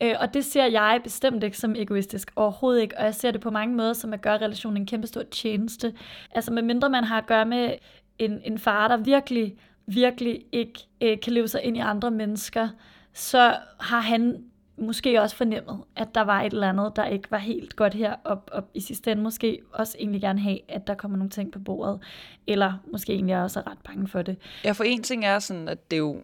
Øh, 0.03 0.15
og 0.19 0.33
det 0.33 0.45
ser 0.45 0.65
jeg 0.65 0.99
bestemt 1.03 1.43
ikke 1.43 1.57
som 1.57 1.75
egoistisk. 1.75 2.31
Overhovedet 2.35 2.81
ikke. 2.81 2.97
Og 2.97 3.05
jeg 3.05 3.15
ser 3.15 3.31
det 3.31 3.41
på 3.41 3.49
mange 3.49 3.75
måder 3.75 3.93
som 3.93 4.13
at 4.13 4.21
gøre 4.21 4.37
relationen 4.37 4.77
en 4.77 4.85
kæmpe 4.85 5.07
stor 5.07 5.23
tjeneste. 5.23 5.93
Altså 6.31 6.51
medmindre 6.51 6.89
man 6.89 7.03
har 7.03 7.17
at 7.17 7.27
gøre 7.27 7.45
med 7.45 7.73
en, 8.19 8.41
en 8.45 8.59
far, 8.59 8.87
der 8.87 8.97
virkelig 8.97 9.55
virkelig 9.85 10.45
ikke 10.51 10.79
øh, 11.01 11.19
kan 11.19 11.33
leve 11.33 11.47
sig 11.47 11.61
ind 11.63 11.77
i 11.77 11.79
andre 11.79 12.11
mennesker, 12.11 12.69
så 13.13 13.57
har 13.79 13.99
han 13.99 14.43
måske 14.77 15.21
også 15.21 15.35
fornemmet, 15.35 15.79
at 15.95 16.07
der 16.15 16.21
var 16.21 16.41
et 16.41 16.53
eller 16.53 16.69
andet, 16.69 16.91
der 16.95 17.05
ikke 17.05 17.31
var 17.31 17.37
helt 17.37 17.75
godt 17.75 17.93
her, 17.93 18.13
og, 18.23 18.43
og 18.51 18.63
i 18.73 18.79
sidste 18.79 19.11
ende 19.11 19.23
måske 19.23 19.59
også 19.73 19.97
egentlig 19.99 20.21
gerne 20.21 20.39
have, 20.39 20.59
at 20.67 20.87
der 20.87 20.95
kommer 20.95 21.17
nogle 21.17 21.29
ting 21.29 21.51
på 21.51 21.59
bordet, 21.59 21.99
eller 22.47 22.73
måske 22.91 23.13
egentlig 23.13 23.43
også 23.43 23.59
er 23.59 23.71
ret 23.71 23.77
bange 23.85 24.07
for 24.07 24.21
det. 24.21 24.37
Ja, 24.63 24.71
for 24.71 24.83
en 24.83 25.03
ting 25.03 25.25
er 25.25 25.39
sådan, 25.39 25.67
at 25.67 25.91
det 25.91 25.97
er 25.97 25.99
jo, 25.99 26.21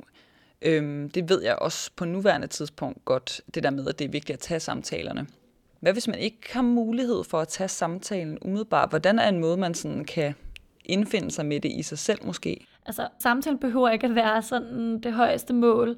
øhm, 0.62 1.10
det 1.10 1.30
ved 1.30 1.43
jeg 1.43 1.55
også 1.55 1.91
på 1.96 2.05
nuværende 2.05 2.48
tidspunkt 2.48 3.05
godt, 3.05 3.41
det 3.53 3.63
der 3.63 3.70
med, 3.70 3.88
at 3.88 4.00
det 4.00 4.05
er 4.05 4.10
vigtigt 4.10 4.34
at 4.34 4.39
tage 4.39 4.60
samtalerne. 4.60 5.27
Hvad 5.79 5.93
hvis 5.93 6.08
man 6.08 6.20
ikke 6.20 6.53
har 6.53 6.62
mulighed 6.62 7.24
for 7.24 7.39
at 7.39 7.48
tage 7.48 7.67
samtalen 7.67 8.38
umiddelbart? 8.41 8.89
Hvordan 8.89 9.20
er 9.20 9.29
en 9.29 9.39
måde, 9.39 9.58
man 9.58 9.74
sådan 9.74 10.05
kan 10.05 10.36
indfinde 10.89 11.32
sig 11.32 11.46
med 11.46 11.60
det 11.60 11.72
i 11.72 11.82
sig 11.82 11.98
selv 11.98 12.25
måske? 12.25 12.67
Altså, 12.86 13.08
samtalen 13.20 13.60
behøver 13.60 13.89
ikke 13.89 14.08
at 14.08 14.15
være 14.15 14.41
sådan 14.41 15.00
det 15.00 15.13
højeste 15.13 15.53
mål, 15.53 15.98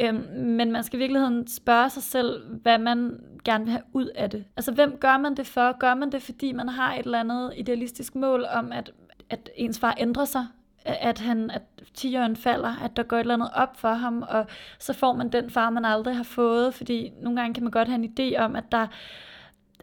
øhm, 0.00 0.24
men 0.36 0.72
man 0.72 0.84
skal 0.84 0.98
i 0.98 1.02
virkeligheden 1.02 1.46
spørge 1.46 1.90
sig 1.90 2.02
selv, 2.02 2.42
hvad 2.62 2.78
man 2.78 3.20
gerne 3.44 3.64
vil 3.64 3.72
have 3.72 3.82
ud 3.92 4.06
af 4.06 4.30
det. 4.30 4.44
Altså, 4.56 4.72
hvem 4.72 4.96
gør 4.96 5.18
man 5.18 5.36
det 5.36 5.46
for? 5.46 5.78
Gør 5.78 5.94
man 5.94 6.12
det, 6.12 6.22
fordi 6.22 6.52
man 6.52 6.68
har 6.68 6.94
et 6.94 7.04
eller 7.04 7.20
andet 7.20 7.52
idealistisk 7.56 8.14
mål 8.14 8.44
om, 8.54 8.72
at, 8.72 8.92
at 9.30 9.50
ens 9.56 9.78
far 9.78 9.94
ændrer 9.98 10.24
sig? 10.24 10.46
at 10.84 11.18
han 11.18 11.50
at 11.50 11.62
tigeren 11.94 12.36
falder, 12.36 12.76
at 12.84 12.96
der 12.96 13.02
går 13.02 13.16
et 13.16 13.20
eller 13.20 13.34
andet 13.34 13.50
op 13.54 13.80
for 13.80 13.92
ham, 13.92 14.24
og 14.28 14.46
så 14.78 14.92
får 14.92 15.12
man 15.12 15.28
den 15.28 15.50
far, 15.50 15.70
man 15.70 15.84
aldrig 15.84 16.16
har 16.16 16.22
fået, 16.22 16.74
fordi 16.74 17.12
nogle 17.20 17.40
gange 17.40 17.54
kan 17.54 17.62
man 17.62 17.70
godt 17.70 17.88
have 17.88 18.04
en 18.04 18.14
idé 18.18 18.38
om, 18.40 18.56
at 18.56 18.64
der 18.72 18.86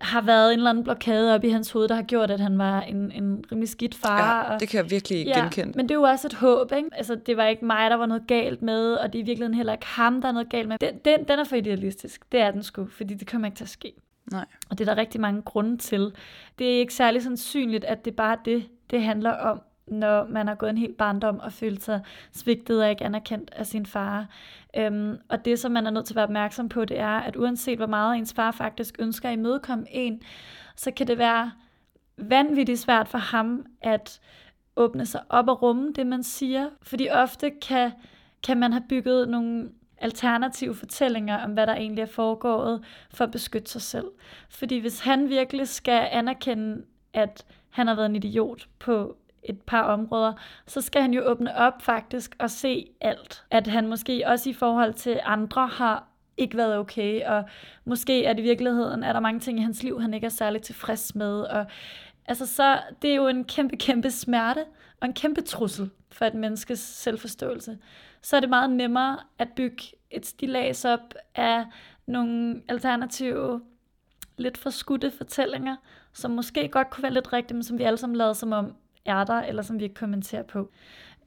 har 0.01 0.22
været 0.22 0.53
en 0.53 0.60
eller 0.60 0.70
anden 0.70 0.84
blokade 0.84 1.36
op 1.36 1.44
i 1.44 1.50
hans 1.50 1.72
hoved, 1.72 1.88
der 1.88 1.96
har 1.96 2.03
gjort, 2.03 2.32
at 2.32 2.39
han 2.39 2.58
var 2.58 2.82
en, 2.82 3.12
en 3.12 3.44
rimelig 3.51 3.70
skidt 3.70 3.96
far. 3.96 4.51
Ja, 4.51 4.58
det 4.58 4.70
kan 4.70 4.77
jeg 4.77 4.91
virkelig 4.91 5.25
ja, 5.25 5.39
genkende. 5.39 5.74
Men 5.75 5.89
det 5.89 5.96
er 5.96 6.00
jo 6.00 6.03
også 6.03 6.27
et 6.27 6.34
håb, 6.34 6.72
ikke? 6.72 6.89
Altså, 6.91 7.15
det 7.15 7.38
var 7.38 7.46
ikke 7.46 7.65
mig, 7.65 7.89
der 7.89 7.96
var 7.96 8.06
noget 8.06 8.27
galt 8.27 8.62
med, 8.62 8.94
og 8.94 9.13
det 9.13 9.20
er 9.20 9.24
i 9.24 9.25
virkeligheden 9.25 9.53
heller 9.53 9.74
ikke 9.74 9.86
ham, 9.86 10.22
der 10.22 10.27
er 10.27 10.32
noget 10.32 10.50
galt 10.50 10.68
med. 10.68 10.77
Den, 10.77 10.98
den, 11.06 11.24
den 11.27 11.39
er 11.39 11.44
for 11.44 11.56
idealistisk. 11.56 12.32
Det 12.32 12.39
er 12.39 12.51
den 12.51 12.63
sgu, 12.63 12.88
fordi 12.91 13.13
det 13.13 13.32
kommer 13.32 13.48
ikke 13.48 13.58
til 13.58 13.63
at 13.63 13.70
ske. 13.70 13.94
Nej. 14.32 14.46
Og 14.70 14.77
det 14.77 14.89
er 14.89 14.94
der 14.94 15.01
rigtig 15.01 15.22
mange 15.22 15.41
grunde 15.41 15.77
til. 15.77 16.12
Det 16.60 16.75
er 16.75 16.79
ikke 16.79 16.94
særlig 16.94 17.24
sandsynligt, 17.24 17.86
at 17.86 18.06
det 18.06 18.15
bare 18.15 18.34
er 18.34 18.41
det, 18.46 18.63
det 18.91 19.03
handler 19.03 19.32
om 19.32 19.62
når 19.91 20.27
man 20.27 20.48
har 20.48 20.56
gået 20.56 20.70
en 20.70 20.77
helt 20.77 20.98
barndom 20.98 21.39
og 21.39 21.53
følt 21.53 21.84
sig 21.84 22.01
svigtet 22.32 22.84
og 22.84 22.89
ikke 22.89 23.06
anerkendt 23.06 23.51
af 23.53 23.68
sin 23.68 23.86
far. 23.86 24.27
Øhm, 24.78 25.18
og 25.30 25.46
det, 25.46 25.60
som 25.60 25.72
man 25.72 25.88
er 25.88 25.92
nødt 25.92 26.06
til 26.06 26.14
at 26.14 26.16
være 26.16 26.24
opmærksom 26.24 26.70
på, 26.70 26.86
det 26.86 27.00
er, 27.00 27.20
at 27.20 27.36
uanset 27.36 27.78
hvor 27.78 27.88
meget 27.88 28.18
ens 28.18 28.34
far 28.34 28.52
faktisk 28.52 28.96
ønsker 29.00 29.30
at 29.30 29.34
imødekomme 29.34 29.86
en, 29.90 30.22
så 30.76 30.92
kan 30.92 31.08
det 31.08 31.18
være 31.18 31.52
vanvittigt 32.18 32.80
svært 32.80 33.08
for 33.08 33.18
ham 33.18 33.66
at 33.82 34.22
åbne 34.76 35.06
sig 35.06 35.22
op 35.30 35.48
og 35.48 35.62
rumme 35.62 35.94
det, 35.94 36.08
man 36.08 36.24
siger. 36.24 36.70
Fordi 36.82 37.10
ofte 37.12 37.52
kan, 37.62 37.92
kan 38.44 38.58
man 38.58 38.74
have 38.74 38.84
bygget 38.90 39.30
nogle 39.30 39.70
alternative 39.98 40.76
fortællinger 40.76 41.44
om, 41.44 41.52
hvad 41.52 41.68
der 41.68 41.76
egentlig 41.76 42.02
er 42.02 42.06
foregået, 42.06 42.84
for 43.14 43.24
at 43.24 43.32
beskytte 43.32 43.72
sig 43.72 43.82
selv. 43.82 44.08
Fordi 44.50 44.78
hvis 44.78 45.00
han 45.00 45.30
virkelig 45.30 45.68
skal 45.68 46.08
anerkende, 46.12 46.84
at 47.14 47.46
han 47.70 47.88
har 47.88 47.96
været 47.96 48.10
en 48.10 48.16
idiot 48.16 48.68
på 48.80 49.18
et 49.50 49.62
par 49.62 49.82
områder, 49.82 50.34
så 50.68 50.82
skal 50.82 51.01
han 51.01 51.13
jo 51.13 51.29
åbne 51.29 51.56
op 51.56 51.82
faktisk 51.82 52.36
og 52.39 52.50
se 52.50 52.89
alt. 53.01 53.44
At 53.51 53.68
han 53.68 53.88
måske 53.88 54.24
også 54.27 54.50
i 54.50 54.53
forhold 54.53 54.94
til 54.94 55.20
andre 55.24 55.68
har 55.68 56.08
ikke 56.38 56.58
været 56.58 56.77
okay, 56.77 57.25
og 57.25 57.44
måske 57.86 58.25
er 58.25 58.34
det 58.34 58.39
i 58.39 58.44
virkeligheden, 58.44 59.03
er 59.03 59.13
der 59.13 59.20
mange 59.20 59.39
ting 59.39 59.60
i 59.60 59.62
hans 59.62 59.84
liv, 59.84 60.01
han 60.01 60.13
ikke 60.13 60.25
er 60.25 60.29
særlig 60.29 60.62
tilfreds 60.62 61.15
med, 61.15 61.41
og 61.41 61.65
altså 62.25 62.46
så, 62.46 62.79
det 63.01 63.12
er 63.12 63.15
jo 63.15 63.27
en 63.27 63.44
kæmpe, 63.44 63.77
kæmpe 63.77 64.12
smerte, 64.12 64.65
og 65.01 65.08
en 65.08 65.13
kæmpe 65.13 65.41
trussel 65.41 65.89
for 66.12 66.25
et 66.25 66.34
menneskes 66.34 66.79
selvforståelse. 66.79 67.77
Så 68.22 68.36
er 68.36 68.39
det 68.39 68.50
meget 68.50 68.70
nemmere 68.70 69.18
at 69.39 69.48
bygge 69.56 69.84
et 70.12 70.25
stilas 70.25 70.86
op 70.86 71.13
af 71.36 71.65
nogle 72.06 72.62
alternative, 72.68 73.62
lidt 74.38 74.58
forskudte 74.58 75.12
fortællinger, 75.12 75.75
som 76.13 76.32
måske 76.32 76.68
godt 76.68 76.89
kunne 76.89 77.03
være 77.03 77.13
lidt 77.13 77.34
rigtige, 77.34 77.56
men 77.56 77.63
som 77.63 77.77
vi 77.77 77.84
alle 77.84 77.98
sammen 77.98 78.15
lader 78.15 78.34
som 78.34 78.51
om 78.51 78.75
er 79.06 79.24
der, 79.24 79.41
eller 79.41 79.62
som 79.62 79.79
vi 79.79 79.84
ikke 79.84 79.96
kommenterer 79.96 80.44
på. 80.44 80.72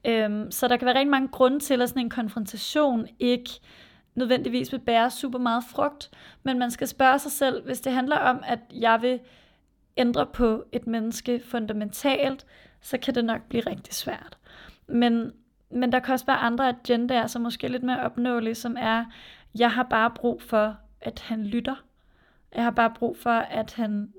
Øhm, 0.05 0.51
så 0.51 0.67
der 0.67 0.77
kan 0.77 0.85
være 0.85 0.95
rigtig 0.95 1.11
mange 1.11 1.27
grunde 1.27 1.59
til, 1.59 1.81
at 1.81 1.89
sådan 1.89 2.01
en 2.01 2.09
konfrontation 2.09 3.07
ikke 3.19 3.49
nødvendigvis 4.15 4.71
vil 4.71 4.79
bære 4.79 5.11
super 5.11 5.39
meget 5.39 5.63
frugt, 5.69 6.11
men 6.43 6.59
man 6.59 6.71
skal 6.71 6.87
spørge 6.87 7.19
sig 7.19 7.31
selv, 7.31 7.65
hvis 7.65 7.81
det 7.81 7.93
handler 7.93 8.17
om, 8.17 8.43
at 8.45 8.59
jeg 8.71 9.01
vil 9.01 9.19
ændre 9.97 10.25
på 10.25 10.63
et 10.71 10.87
menneske 10.87 11.41
fundamentalt, 11.45 12.45
så 12.81 12.97
kan 12.97 13.15
det 13.15 13.25
nok 13.25 13.41
blive 13.49 13.63
rigtig 13.67 13.93
svært. 13.93 14.37
Men, 14.87 15.31
men 15.69 15.91
der 15.91 15.99
kan 15.99 16.13
også 16.13 16.25
være 16.25 16.37
andre 16.37 16.69
agendaer, 16.69 17.27
som 17.27 17.41
måske 17.41 17.67
er 17.67 17.71
lidt 17.71 17.83
mere 17.83 17.99
opnåelige, 17.99 18.55
som 18.55 18.77
er, 18.79 19.05
jeg 19.55 19.71
har 19.71 19.83
bare 19.83 20.11
brug 20.11 20.41
for, 20.41 20.77
at 21.01 21.19
han 21.19 21.43
lytter. 21.43 21.75
Jeg 22.55 22.63
har 22.63 22.71
bare 22.71 22.93
brug 22.95 23.17
for, 23.17 23.29
at 23.29 23.73
han, 23.73 24.13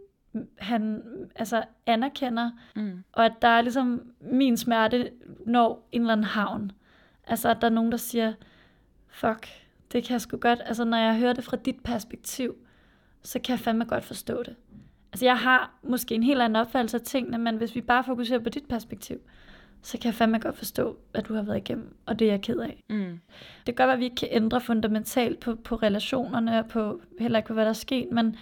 han 0.59 1.03
altså 1.37 1.65
anerkender, 1.87 2.51
mm. 2.77 3.05
og 3.13 3.25
at 3.25 3.33
der 3.43 3.49
er 3.49 3.61
ligesom 3.61 4.03
min 4.21 4.57
smerte 4.57 5.11
når 5.47 5.89
en 5.93 6.01
eller 6.01 6.13
anden 6.13 6.25
havn. 6.25 6.73
Altså, 7.27 7.49
at 7.49 7.57
der 7.61 7.67
er 7.67 7.73
nogen, 7.73 7.93
der 7.93 7.99
siger, 7.99 8.33
fuck, 9.09 9.49
det 9.93 10.05
kan 10.05 10.13
jeg 10.13 10.21
sgu 10.21 10.37
godt, 10.37 10.63
altså 10.65 10.85
når 10.85 10.97
jeg 10.97 11.19
hører 11.19 11.33
det 11.33 11.45
fra 11.45 11.57
dit 11.57 11.81
perspektiv, 11.85 12.55
så 13.23 13.39
kan 13.39 13.53
jeg 13.53 13.61
fandme 13.61 13.85
godt 13.85 14.05
forstå 14.05 14.43
det. 14.43 14.57
Altså 15.13 15.25
jeg 15.25 15.39
har 15.39 15.75
måske 15.83 16.15
en 16.15 16.23
helt 16.23 16.43
anden 16.43 16.57
opfattelse 16.57 16.97
af 16.97 17.01
tingene, 17.01 17.39
men 17.39 17.57
hvis 17.57 17.75
vi 17.75 17.81
bare 17.81 18.05
fokuserer 18.05 18.39
på 18.39 18.49
dit 18.49 18.69
perspektiv, 18.69 19.19
så 19.83 19.99
kan 19.99 20.07
jeg 20.07 20.15
fandme 20.15 20.39
godt 20.39 20.57
forstå, 20.57 20.99
hvad 21.11 21.23
du 21.23 21.35
har 21.35 21.43
været 21.43 21.57
igennem, 21.57 21.97
og 22.07 22.19
det 22.19 22.27
er 22.27 22.33
jeg 22.33 22.43
ked 22.43 22.59
af. 22.59 22.85
Mm. 22.91 23.21
Det 23.67 23.77
gør, 23.77 23.87
at 23.87 23.99
vi 23.99 24.05
ikke 24.05 24.17
kan 24.17 24.29
ændre 24.31 24.61
fundamentalt 24.61 25.41
på, 25.41 25.55
på 25.55 25.77
relationerne, 25.77 26.59
og 26.59 26.67
på, 26.67 27.01
heller 27.21 27.39
ikke 27.39 27.47
på, 27.47 27.55
hvad 27.55 27.65
der 27.65 27.69
er 27.69 27.73
sket, 27.73 28.09
men, 28.13 28.37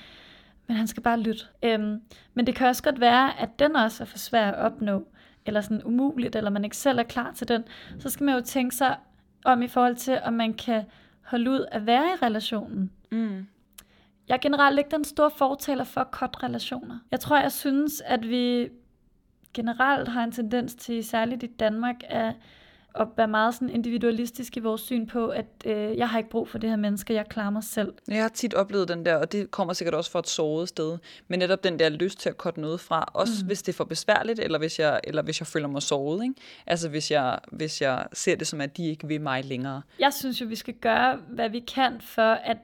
men 0.66 0.76
han 0.76 0.86
skal 0.86 1.02
bare 1.02 1.20
lytte. 1.20 1.44
Øhm, 1.62 2.00
men 2.34 2.46
det 2.46 2.54
kan 2.54 2.66
også 2.66 2.82
godt 2.82 3.00
være, 3.00 3.40
at 3.40 3.58
den 3.58 3.76
også 3.76 4.02
er 4.02 4.06
for 4.06 4.18
svær 4.18 4.50
at 4.50 4.54
opnå, 4.54 5.06
eller 5.46 5.60
sådan 5.60 5.84
umuligt, 5.84 6.36
eller 6.36 6.50
man 6.50 6.64
ikke 6.64 6.76
selv 6.76 6.98
er 6.98 7.02
klar 7.02 7.32
til 7.32 7.48
den. 7.48 7.64
Så 7.98 8.10
skal 8.10 8.24
man 8.24 8.34
jo 8.34 8.40
tænke 8.40 8.76
sig 8.76 8.96
om 9.44 9.62
i 9.62 9.68
forhold 9.68 9.96
til, 9.96 10.18
om 10.24 10.32
man 10.32 10.54
kan 10.54 10.84
holde 11.22 11.50
ud 11.50 11.66
at 11.72 11.86
være 11.86 12.04
i 12.04 12.16
relationen. 12.26 12.90
Mm. 13.10 13.46
Jeg 14.28 14.34
er 14.34 14.38
generelt 14.38 14.78
ikke 14.78 14.90
den 14.90 15.04
store 15.04 15.30
fortaler 15.30 15.84
for 15.84 16.04
kort 16.04 16.42
relationer. 16.42 16.98
Jeg 17.10 17.20
tror, 17.20 17.40
jeg 17.40 17.52
synes, 17.52 18.00
at 18.00 18.28
vi 18.28 18.68
generelt 19.54 20.08
har 20.08 20.24
en 20.24 20.32
tendens 20.32 20.74
til, 20.74 21.04
særligt 21.04 21.42
i 21.42 21.46
Danmark, 21.46 21.96
at 22.04 22.34
at 22.94 23.08
være 23.16 23.28
meget 23.28 23.54
sådan 23.54 23.70
individualistisk 23.70 24.56
i 24.56 24.60
vores 24.60 24.80
syn 24.80 25.06
på, 25.06 25.28
at 25.28 25.46
øh, 25.66 25.96
jeg 25.96 26.08
har 26.08 26.18
ikke 26.18 26.30
brug 26.30 26.48
for 26.48 26.58
det 26.58 26.70
her 26.70 26.76
menneske, 26.76 27.14
jeg 27.14 27.26
klarer 27.28 27.50
mig 27.50 27.64
selv. 27.64 27.94
Jeg 28.08 28.22
har 28.22 28.28
tit 28.28 28.54
oplevet 28.54 28.88
den 28.88 29.06
der, 29.06 29.16
og 29.16 29.32
det 29.32 29.50
kommer 29.50 29.74
sikkert 29.74 29.94
også 29.94 30.10
fra 30.10 30.18
et 30.18 30.28
såret 30.28 30.68
sted, 30.68 30.98
men 31.28 31.38
netop 31.38 31.64
den 31.64 31.78
der 31.78 31.88
lyst 31.88 32.20
til 32.20 32.28
at 32.28 32.38
korte 32.38 32.60
noget 32.60 32.80
fra, 32.80 33.04
også 33.14 33.32
mm. 33.40 33.46
hvis 33.46 33.62
det 33.62 33.72
er 33.72 33.76
for 33.76 33.84
besværligt, 33.84 34.40
eller 34.40 34.58
hvis 34.58 34.78
jeg, 34.78 35.00
eller 35.04 35.22
hvis 35.22 35.40
jeg 35.40 35.46
føler 35.46 35.68
mig 35.68 35.82
såret. 35.82 36.22
Ikke? 36.24 36.34
Altså 36.66 36.88
hvis 36.88 37.10
jeg, 37.10 37.38
hvis 37.52 37.82
jeg 37.82 38.06
ser 38.12 38.36
det 38.36 38.46
som, 38.46 38.60
at 38.60 38.76
de 38.76 38.88
ikke 38.88 39.06
vil 39.06 39.20
mig 39.20 39.44
længere. 39.44 39.82
Jeg 39.98 40.12
synes 40.12 40.40
jo, 40.40 40.46
vi 40.46 40.56
skal 40.56 40.74
gøre, 40.74 41.18
hvad 41.28 41.48
vi 41.48 41.60
kan 41.60 42.00
for 42.00 42.32
at 42.32 42.58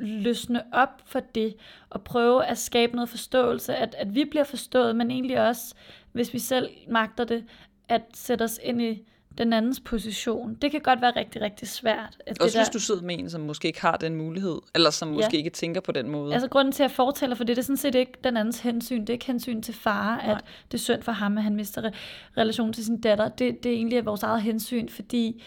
løsne 0.00 0.62
op 0.72 1.02
for 1.06 1.20
det, 1.20 1.54
og 1.90 2.02
prøve 2.02 2.44
at 2.44 2.58
skabe 2.58 2.94
noget 2.94 3.08
forståelse, 3.08 3.76
at, 3.76 3.94
at 3.98 4.14
vi 4.14 4.24
bliver 4.24 4.44
forstået, 4.44 4.96
men 4.96 5.10
egentlig 5.10 5.48
også, 5.48 5.74
hvis 6.12 6.34
vi 6.34 6.38
selv 6.38 6.70
magter 6.88 7.24
det, 7.24 7.44
at 7.88 8.02
sætte 8.14 8.42
os 8.42 8.60
ind 8.62 8.82
i 8.82 9.08
den 9.38 9.52
andens 9.52 9.80
position. 9.80 10.54
Det 10.54 10.70
kan 10.70 10.80
godt 10.80 11.00
være 11.00 11.12
rigtig, 11.16 11.42
rigtig 11.42 11.68
svært. 11.68 12.16
At 12.26 12.40
Også 12.40 12.58
det 12.58 12.60
hvis 12.60 12.68
der... 12.68 12.72
du 12.72 12.78
sidder 12.78 13.02
med 13.02 13.18
en, 13.18 13.30
som 13.30 13.40
måske 13.40 13.68
ikke 13.68 13.80
har 13.80 13.96
den 13.96 14.14
mulighed, 14.14 14.58
eller 14.74 14.90
som 14.90 15.08
måske 15.08 15.30
ja. 15.32 15.38
ikke 15.38 15.50
tænker 15.50 15.80
på 15.80 15.92
den 15.92 16.10
måde. 16.10 16.34
Altså 16.34 16.48
grunden 16.48 16.72
til, 16.72 16.82
at 16.82 16.88
jeg 16.88 16.96
fortæller 16.96 17.36
for 17.36 17.44
det, 17.44 17.56
det 17.56 17.62
er 17.62 17.64
sådan 17.64 17.76
set 17.76 17.94
ikke 17.94 18.12
den 18.24 18.36
andens 18.36 18.60
hensyn. 18.60 19.00
Det 19.00 19.08
er 19.08 19.12
ikke 19.12 19.26
hensyn 19.26 19.62
til 19.62 19.74
far, 19.74 20.16
Nej. 20.16 20.34
at 20.34 20.44
det 20.72 20.78
er 20.78 20.82
synd 20.82 21.02
for 21.02 21.12
ham, 21.12 21.38
at 21.38 21.44
han 21.44 21.54
mister 21.56 21.90
relation 22.36 22.72
til 22.72 22.84
sin 22.84 23.00
datter. 23.00 23.28
Det, 23.28 23.64
det 23.64 23.72
er 23.72 23.76
egentlig 23.76 24.06
vores 24.06 24.22
eget 24.22 24.42
hensyn, 24.42 24.88
fordi 24.88 25.42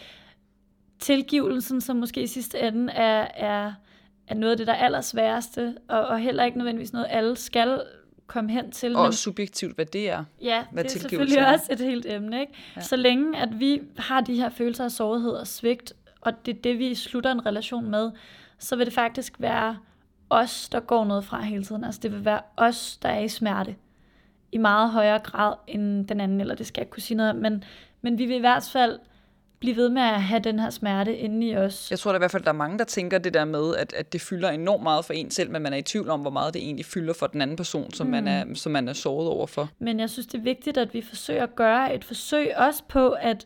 tilgivelsen, 1.00 1.82
som 1.82 1.96
måske 1.96 2.22
i 2.22 2.28
sidste 2.28 2.60
ende 2.60 2.94
er, 2.94 3.28
er, 3.36 3.74
er 4.28 4.36
noget 4.36 4.52
af 4.52 4.58
det, 4.58 4.68
der 4.68 4.74
er 4.74 4.86
allersværeste, 4.86 5.76
og, 5.90 6.08
og 6.08 6.20
heller 6.20 6.44
ikke 6.44 6.58
nødvendigvis 6.58 6.94
noget, 6.94 7.08
alle 7.10 7.36
skal 7.36 7.82
komme 8.32 8.52
hen 8.52 8.72
til. 8.72 8.96
Og 8.96 9.04
men, 9.04 9.14
subjektivt, 9.14 9.76
hvad 9.76 9.86
det 9.86 10.10
er. 10.10 10.24
Ja, 10.42 10.64
hvad 10.72 10.84
det 10.84 10.96
er 10.96 11.00
selvfølgelig 11.00 11.38
er. 11.38 11.54
også 11.54 11.66
et 11.70 11.80
helt 11.80 12.06
emne. 12.10 12.42
Ikke? 12.42 12.54
Ja. 12.76 12.82
Så 12.82 12.96
længe 12.96 13.38
at 13.38 13.60
vi 13.60 13.82
har 13.98 14.22
de 14.22 14.36
her 14.36 14.50
følelser 14.50 14.84
af 14.84 14.92
sårhed 14.92 15.32
og 15.32 15.48
svigt, 15.48 15.94
og 16.22 16.46
det 16.46 16.58
er 16.58 16.62
det, 16.62 16.80
vi 16.80 16.96
slutter 16.96 17.32
en 17.32 17.46
relation 17.46 17.90
med, 17.90 18.12
så 18.60 18.76
vil 18.76 18.86
det 18.86 18.94
faktisk 18.94 19.34
være 19.40 19.78
os, 20.30 20.70
der 20.70 20.80
går 20.80 21.06
noget 21.06 21.26
fra 21.26 21.42
hele 21.42 21.64
tiden. 21.64 21.84
Altså 21.84 22.00
det 22.04 22.12
vil 22.12 22.26
være 22.26 22.42
os, 22.58 22.98
der 23.02 23.10
er 23.10 23.20
i 23.20 23.28
smerte. 23.28 23.76
I 24.52 24.58
meget 24.58 24.90
højere 24.90 25.20
grad 25.20 25.54
end 25.68 26.08
den 26.08 26.22
anden, 26.22 26.42
eller 26.42 26.56
det 26.56 26.68
skal 26.68 26.82
jeg 26.82 26.86
ikke 26.86 26.92
kunne 26.92 27.04
sige 27.04 27.18
noget 27.18 27.32
om, 27.32 27.38
men, 27.38 27.64
men 28.02 28.18
vi 28.18 28.26
vil 28.26 28.36
i 28.36 28.40
hvert 28.40 28.70
fald 28.74 29.00
blive 29.62 29.76
ved 29.76 29.90
med 29.90 30.02
at 30.02 30.22
have 30.22 30.40
den 30.40 30.60
her 30.60 30.70
smerte 30.70 31.18
inde 31.18 31.48
i 31.48 31.56
os. 31.56 31.92
Jeg 31.92 32.00
tror 32.00 32.12
da 32.12 32.18
i 32.18 32.20
hvert 32.20 32.32
fald, 32.32 32.44
der 32.44 32.50
er 32.50 32.54
mange, 32.54 32.78
der 32.80 32.84
tænker 32.84 33.18
det 33.18 33.34
der 33.34 33.46
med, 33.46 33.76
at, 33.76 33.94
at 33.94 34.14
det 34.14 34.22
fylder 34.22 34.50
enormt 34.50 34.84
meget 34.84 35.06
for 35.06 35.14
en 35.14 35.32
selv, 35.32 35.52
men 35.52 35.62
man 35.62 35.74
er 35.74 35.78
i 35.78 35.82
tvivl 35.82 36.10
om, 36.10 36.22
hvor 36.22 36.30
meget 36.30 36.54
det 36.54 36.62
egentlig 36.62 36.86
fylder 36.86 37.14
for 37.14 37.28
den 37.28 37.42
anden 37.42 37.58
person, 37.58 37.94
som, 37.94 38.08
mm. 38.08 38.12
man, 38.12 38.28
er, 38.28 38.46
som 38.54 38.72
man 38.72 38.88
er 38.88 38.94
såret 38.94 39.28
overfor. 39.28 39.70
Men 39.80 40.00
jeg 40.00 40.10
synes, 40.10 40.28
det 40.28 40.38
er 40.38 40.42
vigtigt, 40.42 40.78
at 40.78 40.94
vi 40.94 41.02
forsøger 41.02 41.44
at 41.44 41.56
gøre 41.56 41.96
et 41.96 42.04
forsøg 42.04 42.58
også 42.58 42.84
på 42.88 43.10
at 43.10 43.46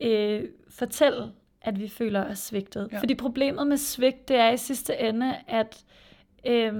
øh, 0.00 0.42
fortælle, 0.70 1.32
at 1.62 1.80
vi 1.80 1.88
føler 1.88 2.24
os 2.24 2.38
svigtet. 2.38 2.88
Ja. 2.92 2.98
Fordi 2.98 3.14
problemet 3.14 3.66
med 3.66 3.76
svigt, 3.76 4.28
det 4.28 4.36
er 4.36 4.50
i 4.50 4.56
sidste 4.56 4.98
ende, 4.98 5.34
at 5.48 5.84
øh, 6.46 6.72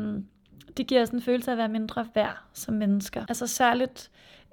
det 0.76 0.86
giver 0.86 1.02
os 1.02 1.10
en 1.10 1.22
følelse 1.22 1.50
af 1.50 1.54
at 1.54 1.58
være 1.58 1.68
mindre 1.68 2.06
værd 2.14 2.36
som 2.52 2.74
mennesker. 2.74 3.24
Altså 3.28 3.46
særligt 3.46 4.10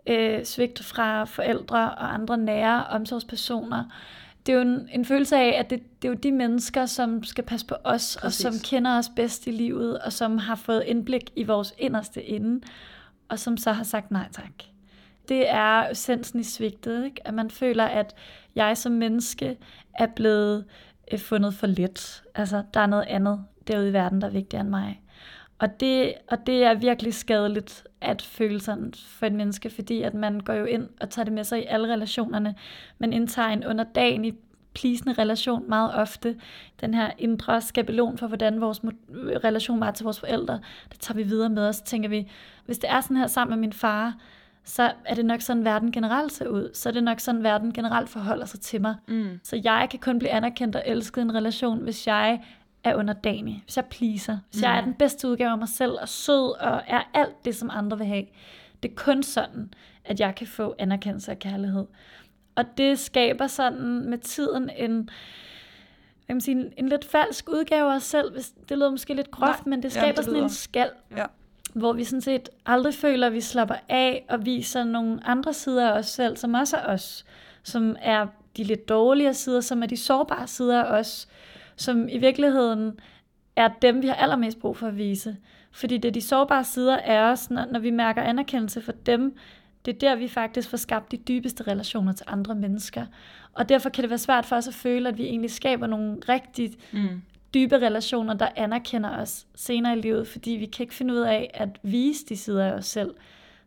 øh, 0.07 0.45
svigt 0.45 0.83
fra 0.83 1.23
forældre 1.23 1.89
og 1.89 2.13
andre 2.13 2.37
nære 2.37 2.85
omsorgspersoner. 2.85 3.83
Det 4.45 4.53
er 4.53 4.57
jo 4.57 4.61
en, 4.61 4.89
en 4.91 5.05
følelse 5.05 5.37
af, 5.37 5.59
at 5.59 5.69
det, 5.69 6.01
det 6.01 6.07
er 6.07 6.11
jo 6.11 6.17
de 6.23 6.31
mennesker, 6.31 6.85
som 6.85 7.23
skal 7.23 7.43
passe 7.43 7.65
på 7.65 7.75
os, 7.83 8.17
Præcis. 8.21 8.45
og 8.45 8.53
som 8.53 8.53
kender 8.63 8.97
os 8.97 9.09
bedst 9.15 9.47
i 9.47 9.51
livet, 9.51 9.99
og 9.99 10.13
som 10.13 10.37
har 10.37 10.55
fået 10.55 10.83
indblik 10.85 11.31
i 11.35 11.43
vores 11.43 11.73
inderste 11.77 12.23
ende, 12.23 12.61
og 13.29 13.39
som 13.39 13.57
så 13.57 13.71
har 13.71 13.83
sagt 13.83 14.11
nej 14.11 14.27
tak. 14.31 14.51
Det 15.29 15.49
er 15.49 15.89
essensen 15.89 16.39
i 16.39 16.43
svigtet, 16.43 17.05
ikke? 17.05 17.27
at 17.27 17.33
man 17.33 17.49
føler, 17.49 17.83
at 17.83 18.15
jeg 18.55 18.77
som 18.77 18.91
menneske 18.91 19.57
er 19.93 20.07
blevet 20.15 20.65
øh, 21.11 21.19
fundet 21.19 21.53
for 21.53 21.67
let. 21.67 22.23
Altså, 22.35 22.63
der 22.73 22.79
er 22.79 22.87
noget 22.87 23.05
andet 23.07 23.45
derude 23.67 23.89
i 23.89 23.93
verden, 23.93 24.21
der 24.21 24.27
er 24.27 24.31
vigtigere 24.31 24.61
end 24.61 24.69
mig. 24.69 25.01
Og 25.59 25.79
det, 25.79 26.13
og 26.27 26.47
det 26.47 26.63
er 26.63 26.73
virkelig 26.73 27.13
skadeligt 27.13 27.87
at 28.01 28.21
føle 28.21 28.59
sådan 28.59 28.93
for 28.95 29.25
et 29.25 29.33
menneske, 29.33 29.69
fordi 29.69 30.01
at 30.01 30.13
man 30.13 30.39
går 30.39 30.53
jo 30.53 30.65
ind 30.65 30.87
og 31.01 31.09
tager 31.09 31.23
det 31.23 31.33
med 31.33 31.43
sig 31.43 31.59
i 31.59 31.65
alle 31.65 31.93
relationerne. 31.93 32.55
Man 32.99 33.13
indtager 33.13 33.47
en 33.47 33.65
underdanig 33.65 34.33
plisende 34.73 35.13
relation 35.13 35.69
meget 35.69 35.95
ofte. 35.95 36.35
Den 36.81 36.93
her 36.93 37.11
indre 37.17 37.61
skabelon 37.61 38.17
for, 38.17 38.27
hvordan 38.27 38.61
vores 38.61 38.81
relation 39.43 39.79
var 39.79 39.91
til 39.91 40.03
vores 40.03 40.19
forældre, 40.19 40.59
det 40.91 40.99
tager 40.99 41.15
vi 41.15 41.23
videre 41.23 41.49
med 41.49 41.67
os. 41.67 41.81
tænker 41.81 42.09
vi, 42.09 42.31
hvis 42.65 42.77
det 42.77 42.89
er 42.89 43.01
sådan 43.01 43.17
her 43.17 43.27
sammen 43.27 43.59
med 43.59 43.61
min 43.67 43.73
far, 43.73 44.15
så 44.63 44.91
er 45.05 45.15
det 45.15 45.25
nok 45.25 45.41
sådan, 45.41 45.65
verden 45.65 45.91
generelt 45.91 46.31
ser 46.31 46.47
ud. 46.47 46.69
Så 46.73 46.89
er 46.89 46.93
det 46.93 47.03
nok 47.03 47.19
sådan, 47.19 47.43
verden 47.43 47.73
generelt 47.73 48.09
forholder 48.09 48.45
sig 48.45 48.59
til 48.59 48.81
mig. 48.81 48.95
Mm. 49.07 49.39
Så 49.43 49.61
jeg 49.63 49.87
kan 49.91 49.99
kun 49.99 50.19
blive 50.19 50.31
anerkendt 50.31 50.75
og 50.75 50.83
elsket 50.85 51.21
i 51.21 51.21
en 51.21 51.35
relation, 51.35 51.79
hvis 51.79 52.07
jeg 52.07 52.41
er 52.89 52.95
underdanig, 52.95 53.61
hvis 53.63 53.77
jeg 53.77 53.85
pleaser, 53.85 54.37
hvis 54.51 54.61
mm. 54.61 54.63
jeg 54.63 54.77
er 54.77 54.81
den 54.81 54.93
bedste 54.93 55.27
udgave 55.27 55.51
af 55.51 55.57
mig 55.57 55.69
selv, 55.69 55.91
og 56.01 56.09
sød, 56.09 56.59
og 56.59 56.81
er 56.87 57.01
alt 57.13 57.45
det, 57.45 57.55
som 57.55 57.69
andre 57.73 57.97
vil 57.97 58.07
have. 58.07 58.25
Det 58.83 58.91
er 58.91 58.95
kun 58.95 59.23
sådan, 59.23 59.73
at 60.05 60.19
jeg 60.19 60.35
kan 60.35 60.47
få 60.47 60.75
anerkendelse 60.79 61.31
og 61.31 61.39
kærlighed. 61.39 61.85
Og 62.55 62.65
det 62.77 62.99
skaber 62.99 63.47
sådan 63.47 64.09
med 64.09 64.17
tiden 64.17 64.69
en, 64.77 65.09
jeg 66.27 66.33
kan 66.33 66.41
sige, 66.41 66.57
en, 66.57 66.73
en 66.77 66.89
lidt 66.89 67.05
falsk 67.05 67.49
udgave 67.49 67.91
af 67.91 67.95
os 67.95 68.03
selv. 68.03 68.33
Hvis, 68.33 68.53
det 68.69 68.77
lyder 68.77 68.91
måske 68.91 69.13
lidt 69.13 69.31
groft, 69.31 69.65
Nej, 69.65 69.69
men 69.69 69.83
det 69.83 69.91
skaber 69.91 70.05
jamen, 70.05 70.15
det 70.15 70.25
sådan 70.25 70.43
en 70.43 70.49
skal. 70.49 70.89
Ja 71.17 71.25
hvor 71.77 71.93
vi 71.93 72.03
sådan 72.03 72.21
set 72.21 72.49
aldrig 72.65 72.93
føler, 72.93 73.27
at 73.27 73.33
vi 73.33 73.41
slapper 73.41 73.75
af 73.89 74.25
og 74.29 74.45
viser 74.45 74.83
nogle 74.83 75.19
andre 75.23 75.53
sider 75.53 75.91
af 75.91 75.97
os 75.97 76.05
selv, 76.05 76.37
som 76.37 76.53
også 76.53 76.77
er 76.77 76.93
os, 76.93 77.25
som 77.63 77.95
er 78.01 78.27
de 78.57 78.63
lidt 78.63 78.89
dårligere 78.89 79.33
sider, 79.33 79.61
som 79.61 79.83
er 79.83 79.87
de 79.87 79.97
sårbare 79.97 80.47
sider 80.47 80.83
af 80.83 80.99
os, 80.99 81.27
som 81.77 82.09
i 82.09 82.17
virkeligheden 82.17 82.99
er 83.55 83.69
dem, 83.81 84.01
vi 84.01 84.07
har 84.07 84.15
allermest 84.15 84.59
brug 84.59 84.77
for 84.77 84.87
at 84.87 84.97
vise. 84.97 85.37
Fordi 85.71 85.97
det 85.97 86.07
er 86.07 86.13
de 86.13 86.21
sårbare 86.21 86.63
sider 86.63 86.97
af 86.97 87.31
os, 87.31 87.49
når, 87.49 87.65
når 87.71 87.79
vi 87.79 87.91
mærker 87.91 88.21
anerkendelse 88.21 88.81
for 88.81 88.91
dem, 88.91 89.35
det 89.85 89.93
er 89.93 89.99
der, 89.99 90.15
vi 90.15 90.27
faktisk 90.27 90.69
får 90.69 90.77
skabt 90.77 91.11
de 91.11 91.17
dybeste 91.17 91.63
relationer 91.63 92.13
til 92.13 92.25
andre 92.29 92.55
mennesker. 92.55 93.05
Og 93.53 93.69
derfor 93.69 93.89
kan 93.89 94.01
det 94.01 94.09
være 94.09 94.19
svært 94.19 94.45
for 94.45 94.55
os 94.55 94.67
at 94.67 94.73
føle, 94.73 95.09
at 95.09 95.17
vi 95.17 95.23
egentlig 95.23 95.51
skaber 95.51 95.87
nogle 95.87 96.17
rigtig 96.29 96.73
mm. 96.91 97.21
dybe 97.53 97.75
relationer, 97.77 98.33
der 98.33 98.47
anerkender 98.55 99.17
os 99.17 99.47
senere 99.55 99.97
i 99.97 100.01
livet, 100.01 100.27
fordi 100.27 100.51
vi 100.51 100.65
kan 100.65 100.83
ikke 100.83 100.93
finde 100.93 101.13
ud 101.13 101.19
af 101.19 101.51
at 101.53 101.69
vise 101.83 102.25
de 102.25 102.37
sider 102.37 102.65
af 102.65 102.71
os 102.71 102.85
selv. 102.85 103.13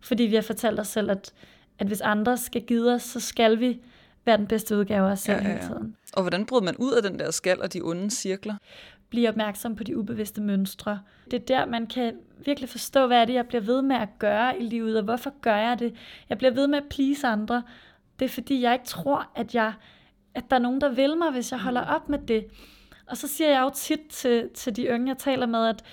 Fordi 0.01 0.23
vi 0.23 0.35
har 0.35 0.43
fortalt 0.43 0.81
os 0.81 0.89
selv, 0.89 1.11
at, 1.11 1.33
at 1.79 1.87
hvis 1.87 2.01
andre 2.01 2.37
skal 2.37 2.63
give 2.63 2.93
os, 2.93 3.03
så 3.03 3.21
skal 3.21 3.61
vi 3.61 3.81
være 4.25 4.37
den 4.37 4.47
bedste 4.47 4.77
udgave 4.77 5.09
af 5.09 5.13
os 5.13 5.21
selv 5.21 5.43
ja, 5.43 5.43
ja, 5.43 5.49
ja. 5.49 5.55
hele 5.55 5.69
tiden. 5.69 5.97
Og 6.15 6.23
hvordan 6.23 6.47
bryder 6.47 6.65
man 6.65 6.77
ud 6.77 6.93
af 6.93 7.03
den 7.03 7.19
der 7.19 7.31
skal 7.31 7.63
og 7.63 7.73
de 7.73 7.81
onde 7.83 8.11
cirkler? 8.11 8.55
Blive 9.11 9.29
opmærksom 9.29 9.77
på 9.77 9.85
de 9.85 9.99
ubevidste 9.99 10.41
mønstre. 10.41 11.01
Det 11.31 11.35
er 11.35 11.45
der, 11.45 11.67
man 11.67 11.87
kan 11.87 12.15
virkelig 12.45 12.69
forstå, 12.69 13.07
hvad 13.07 13.21
er 13.21 13.25
det, 13.25 13.35
jeg 13.35 13.47
bliver 13.47 13.63
ved 13.63 13.83
med 13.83 13.97
at 13.97 14.09
gøre 14.19 14.59
i 14.59 14.63
livet, 14.63 14.97
og 14.97 15.05
hvorfor 15.05 15.33
gør 15.41 15.57
jeg 15.57 15.79
det? 15.79 15.95
Jeg 16.29 16.39
bliver 16.39 16.51
ved 16.51 16.67
med 16.67 16.79
at 16.79 16.85
please 16.91 17.27
andre. 17.27 17.63
Det 18.19 18.25
er 18.25 18.29
fordi, 18.29 18.63
jeg 18.63 18.73
ikke 18.73 18.85
tror, 18.85 19.31
at, 19.37 19.55
jeg, 19.55 19.73
at 20.35 20.45
der 20.51 20.57
er 20.57 20.61
nogen, 20.61 20.81
der 20.81 20.89
vil 20.89 21.17
mig, 21.17 21.31
hvis 21.31 21.53
jeg 21.53 21.61
holder 21.61 21.81
op 21.81 22.09
med 22.09 22.19
det. 22.19 22.47
Og 23.07 23.17
så 23.17 23.29
siger 23.29 23.51
jeg 23.51 23.61
jo 23.63 23.71
tit 23.75 24.01
til, 24.09 24.49
til 24.55 24.77
de 24.77 24.95
unge, 24.95 25.09
jeg 25.09 25.19
taler 25.19 25.47
med, 25.47 25.67
at 25.67 25.85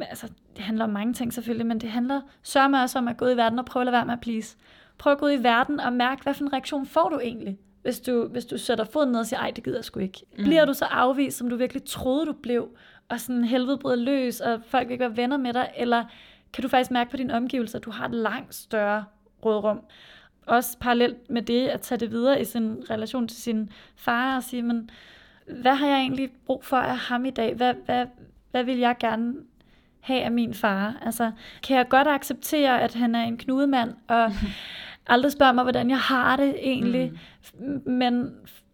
altså, 0.00 0.28
det 0.56 0.64
handler 0.64 0.84
om 0.84 0.90
mange 0.90 1.12
ting 1.12 1.32
selvfølgelig, 1.32 1.66
men 1.66 1.80
det 1.80 1.90
handler 1.90 2.20
sørg 2.42 2.70
mig 2.70 2.82
også 2.82 2.98
om 2.98 3.08
at 3.08 3.16
gå 3.16 3.24
ud 3.24 3.30
i 3.30 3.36
verden 3.36 3.58
og 3.58 3.64
prøve 3.64 3.80
at 3.80 3.86
lade 3.86 3.92
være 3.92 4.06
med 4.06 4.12
at 4.12 4.20
please. 4.20 4.56
Prøv 4.98 5.12
at 5.12 5.18
gå 5.18 5.26
ud 5.26 5.32
i 5.32 5.42
verden 5.42 5.80
og 5.80 5.92
mærke, 5.92 6.22
hvad 6.22 6.34
for 6.34 6.44
en 6.44 6.52
reaktion 6.52 6.86
får 6.86 7.08
du 7.08 7.18
egentlig, 7.18 7.58
hvis 7.82 8.00
du, 8.00 8.26
hvis 8.26 8.44
du 8.44 8.58
sætter 8.58 8.84
foden 8.84 9.12
ned 9.12 9.20
og 9.20 9.26
siger, 9.26 9.40
ej, 9.40 9.50
det 9.50 9.64
gider 9.64 9.78
jeg 9.78 9.84
sgu 9.84 10.00
ikke. 10.00 10.20
Mm. 10.38 10.44
Bliver 10.44 10.64
du 10.64 10.72
så 10.72 10.84
afvist, 10.84 11.38
som 11.38 11.50
du 11.50 11.56
virkelig 11.56 11.84
troede, 11.84 12.26
du 12.26 12.32
blev, 12.32 12.68
og 13.08 13.20
sådan 13.20 13.44
helvede 13.44 13.78
bryder 13.78 13.96
løs, 13.96 14.40
og 14.40 14.60
folk 14.66 14.88
vil 14.88 14.92
ikke 14.92 15.02
være 15.02 15.16
venner 15.16 15.36
med 15.36 15.52
dig, 15.52 15.70
eller 15.76 16.04
kan 16.52 16.62
du 16.62 16.68
faktisk 16.68 16.90
mærke 16.90 17.10
på 17.10 17.16
din 17.16 17.30
omgivelser, 17.30 17.78
at 17.78 17.84
du 17.84 17.90
har 17.90 18.04
et 18.04 18.14
langt 18.14 18.54
større 18.54 19.04
rådrum. 19.44 19.80
Også 20.46 20.78
parallelt 20.78 21.30
med 21.30 21.42
det, 21.42 21.68
at 21.68 21.80
tage 21.80 21.98
det 21.98 22.10
videre 22.10 22.40
i 22.40 22.44
sin 22.44 22.90
relation 22.90 23.28
til 23.28 23.42
sin 23.42 23.70
far, 23.96 24.36
og 24.36 24.42
sige, 24.42 24.62
men 24.62 24.90
hvad 25.46 25.74
har 25.74 25.86
jeg 25.86 25.98
egentlig 25.98 26.30
brug 26.46 26.64
for 26.64 26.76
af 26.76 26.98
ham 26.98 27.24
i 27.24 27.30
dag? 27.30 27.54
Hvad, 27.54 27.74
hvad, 27.84 28.06
hvad 28.50 28.64
vil 28.64 28.78
jeg 28.78 28.96
gerne 29.00 29.34
have 30.00 30.22
af 30.22 30.32
min 30.32 30.54
far? 30.54 30.96
Altså, 31.02 31.30
kan 31.62 31.76
jeg 31.76 31.88
godt 31.88 32.08
acceptere, 32.08 32.82
at 32.82 32.94
han 32.94 33.14
er 33.14 33.22
en 33.22 33.36
knudemand, 33.36 33.94
og 34.08 34.32
aldrig 35.06 35.32
spørger 35.32 35.52
mig, 35.52 35.64
hvordan 35.64 35.90
jeg 35.90 35.98
har 35.98 36.36
det 36.36 36.54
egentlig, 36.58 37.12
mm. 37.58 37.92
men 37.92 38.30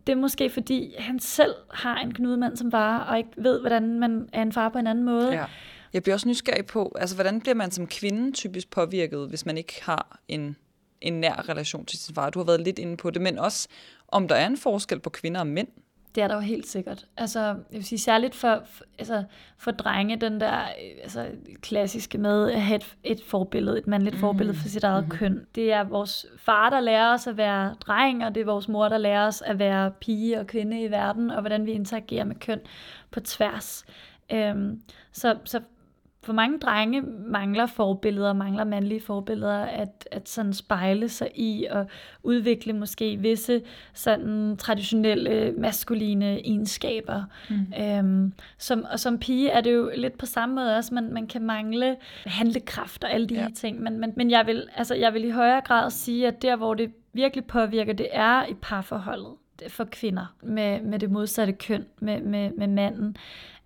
det 0.06 0.12
er 0.12 0.16
måske 0.16 0.50
fordi, 0.50 0.94
han 0.98 1.18
selv 1.18 1.54
har 1.70 1.96
en 1.96 2.14
knudemand 2.14 2.56
som 2.56 2.70
far, 2.70 2.98
og 2.98 3.18
ikke 3.18 3.30
ved, 3.36 3.60
hvordan 3.60 4.00
man 4.00 4.28
er 4.32 4.42
en 4.42 4.52
far 4.52 4.68
på 4.68 4.78
en 4.78 4.86
anden 4.86 5.04
måde. 5.04 5.32
Ja. 5.32 5.44
Jeg 5.92 6.02
bliver 6.02 6.14
også 6.14 6.28
nysgerrig 6.28 6.66
på, 6.66 6.96
altså 6.98 7.14
hvordan 7.16 7.40
bliver 7.40 7.54
man 7.54 7.70
som 7.70 7.86
kvinde 7.86 8.32
typisk 8.32 8.70
påvirket, 8.70 9.28
hvis 9.28 9.46
man 9.46 9.58
ikke 9.58 9.80
har 9.82 10.20
en, 10.28 10.56
en 11.00 11.12
nær 11.12 11.48
relation 11.48 11.84
til 11.84 11.98
sin 11.98 12.14
far? 12.14 12.30
Du 12.30 12.38
har 12.38 12.46
været 12.46 12.60
lidt 12.60 12.78
inde 12.78 12.96
på 12.96 13.10
det, 13.10 13.22
men 13.22 13.38
også 13.38 13.68
om 14.08 14.28
der 14.28 14.34
er 14.34 14.46
en 14.46 14.56
forskel 14.56 15.00
på 15.00 15.10
kvinder 15.10 15.40
og 15.40 15.46
mænd. 15.46 15.68
Det 16.14 16.22
er 16.22 16.28
der 16.28 16.34
jo 16.34 16.40
helt 16.40 16.66
sikkert. 16.66 17.06
Altså, 17.16 17.40
jeg 17.40 17.56
vil 17.70 17.84
sige 17.84 17.98
særligt 17.98 18.34
for, 18.34 18.62
for, 18.66 18.84
altså, 18.98 19.24
for 19.58 19.70
drenge, 19.70 20.16
den 20.16 20.40
der 20.40 20.68
altså, 21.02 21.26
klassiske 21.60 22.18
med 22.18 22.50
at 22.50 22.62
have 22.62 22.76
et, 22.76 22.96
et 23.04 23.22
forbillede, 23.26 23.78
et 23.78 23.86
mandligt 23.86 24.14
mm. 24.14 24.20
forbillede 24.20 24.58
for 24.58 24.68
sit 24.68 24.84
eget 24.84 25.04
mm. 25.04 25.10
køn. 25.10 25.46
Det 25.54 25.72
er 25.72 25.84
vores 25.84 26.26
far, 26.38 26.70
der 26.70 26.80
lærer 26.80 27.12
os 27.12 27.26
at 27.26 27.36
være 27.36 27.74
dreng, 27.80 28.24
og 28.24 28.34
det 28.34 28.40
er 28.40 28.44
vores 28.44 28.68
mor, 28.68 28.88
der 28.88 28.98
lærer 28.98 29.26
os 29.26 29.42
at 29.42 29.58
være 29.58 29.90
pige 29.90 30.40
og 30.40 30.46
kvinde 30.46 30.82
i 30.82 30.90
verden, 30.90 31.30
og 31.30 31.40
hvordan 31.40 31.66
vi 31.66 31.72
interagerer 31.72 32.24
med 32.24 32.36
køn 32.36 32.60
på 33.10 33.20
tværs. 33.20 33.84
Øhm, 34.32 34.82
så, 35.12 35.36
så 35.44 35.60
for 36.22 36.32
mange 36.32 36.58
drenge 36.58 37.02
mangler 37.26 37.66
forbilleder, 37.66 38.32
mangler 38.32 38.64
mandlige 38.64 39.00
forbilleder 39.00 39.58
at, 39.58 40.08
at 40.10 40.28
sådan 40.28 40.52
spejle 40.52 41.08
sig 41.08 41.30
i 41.34 41.66
og 41.70 41.86
udvikle 42.22 42.72
måske 42.72 43.16
visse 43.16 43.62
sådan 43.94 44.56
traditionelle 44.56 45.54
maskuline 45.58 46.46
egenskaber. 46.46 47.24
Mm. 47.50 47.72
Øhm, 47.82 48.32
som, 48.58 48.84
og 48.92 49.00
som 49.00 49.18
pige 49.18 49.50
er 49.50 49.60
det 49.60 49.74
jo 49.74 49.90
lidt 49.96 50.18
på 50.18 50.26
samme 50.26 50.54
måde 50.54 50.76
også, 50.76 50.94
man, 50.94 51.12
man 51.12 51.26
kan 51.26 51.42
mangle 51.42 51.96
handlekraft 52.26 53.04
og 53.04 53.12
alle 53.12 53.26
de 53.26 53.34
ja. 53.34 53.40
her 53.40 53.50
ting, 53.50 53.80
men, 53.82 54.00
men, 54.00 54.12
men 54.16 54.30
jeg, 54.30 54.46
vil, 54.46 54.68
altså, 54.76 54.94
jeg 54.94 55.14
vil 55.14 55.24
i 55.24 55.30
højere 55.30 55.60
grad 55.60 55.90
sige, 55.90 56.26
at 56.26 56.42
der 56.42 56.56
hvor 56.56 56.74
det 56.74 56.92
virkelig 57.12 57.44
påvirker, 57.44 57.92
det 57.92 58.08
er 58.12 58.46
i 58.46 58.54
parforholdet 58.62 59.32
for 59.68 59.84
kvinder 59.84 60.34
med, 60.42 60.80
med 60.80 60.98
det 60.98 61.10
modsatte 61.10 61.52
køn, 61.52 61.86
med, 62.00 62.20
med, 62.20 62.50
med 62.50 62.66
manden. 62.66 63.16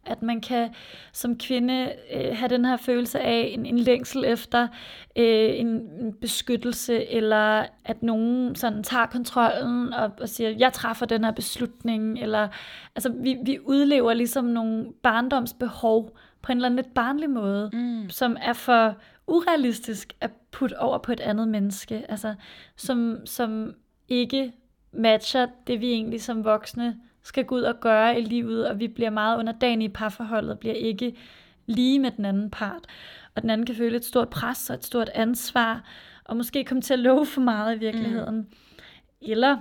At 0.07 0.23
man 0.23 0.41
kan 0.41 0.75
som 1.13 1.39
kvinde 1.39 1.93
øh, 2.15 2.37
have 2.37 2.49
den 2.49 2.65
her 2.65 2.77
følelse 2.77 3.21
af 3.21 3.51
en, 3.55 3.67
en 3.67 3.79
længsel 3.79 4.25
efter 4.25 4.69
øh, 5.17 5.51
en, 5.61 5.67
en 6.01 6.13
beskyttelse, 6.21 7.11
eller 7.11 7.67
at 7.85 8.03
nogen 8.03 8.55
sådan 8.55 8.83
tager 8.83 9.07
kontrollen 9.07 9.93
og, 9.93 10.11
og 10.21 10.29
siger, 10.29 10.51
jeg 10.51 10.73
træffer 10.73 11.07
den 11.07 11.25
her 11.25 11.33
beslutning, 11.33 12.19
eller 12.19 12.49
altså 12.97 13.13
vi, 13.13 13.37
vi 13.45 13.59
udlever 13.65 14.13
ligesom 14.13 14.45
nogle 14.45 14.93
barndomsbehov 15.03 16.17
på 16.43 16.53
en 16.53 16.59
eller 16.59 16.69
anden 16.69 16.77
lidt 16.77 16.95
barnlig 16.95 17.31
måde, 17.31 17.71
mm. 17.73 18.11
som 18.11 18.37
er 18.41 18.53
for 18.53 18.95
urealistisk 19.27 20.13
at 20.21 20.31
putte 20.51 20.81
over 20.81 20.99
på 20.99 21.13
et 21.13 21.21
andet 21.21 21.49
menneske, 21.49 22.05
altså 22.09 22.35
som, 22.77 23.19
som 23.25 23.75
ikke 24.09 24.53
matcher 24.93 25.47
det, 25.67 25.81
vi 25.81 25.93
egentlig 25.93 26.23
som 26.23 26.45
voksne 26.45 26.97
skal 27.25 27.45
gå 27.45 27.55
ud 27.55 27.63
og 27.63 27.81
gøre 27.81 28.21
i 28.21 28.23
livet, 28.23 28.69
og 28.69 28.81
vi 28.81 28.89
bliver 28.89 29.11
meget 29.11 29.39
underdanige 29.39 29.89
i 29.89 29.93
parforholdet, 29.93 30.51
og 30.51 30.59
bliver 30.59 30.75
ikke 30.75 31.17
lige 31.67 31.99
med 31.99 32.11
den 32.11 32.25
anden 32.25 32.51
part. 32.51 32.87
Og 33.35 33.43
den 33.43 33.51
anden 33.51 33.67
kan 33.67 33.75
føle 33.75 33.97
et 33.97 34.05
stort 34.05 34.29
pres 34.29 34.71
og 34.71 34.75
et 34.75 34.85
stort 34.85 35.11
ansvar, 35.15 35.85
og 36.25 36.37
måske 36.37 36.65
komme 36.65 36.83
til 36.83 36.93
at 36.93 36.99
love 36.99 37.27
for 37.27 37.41
meget 37.41 37.77
i 37.77 37.79
virkeligheden. 37.79 38.37
Mm. 38.37 38.47
Eller 39.23 39.59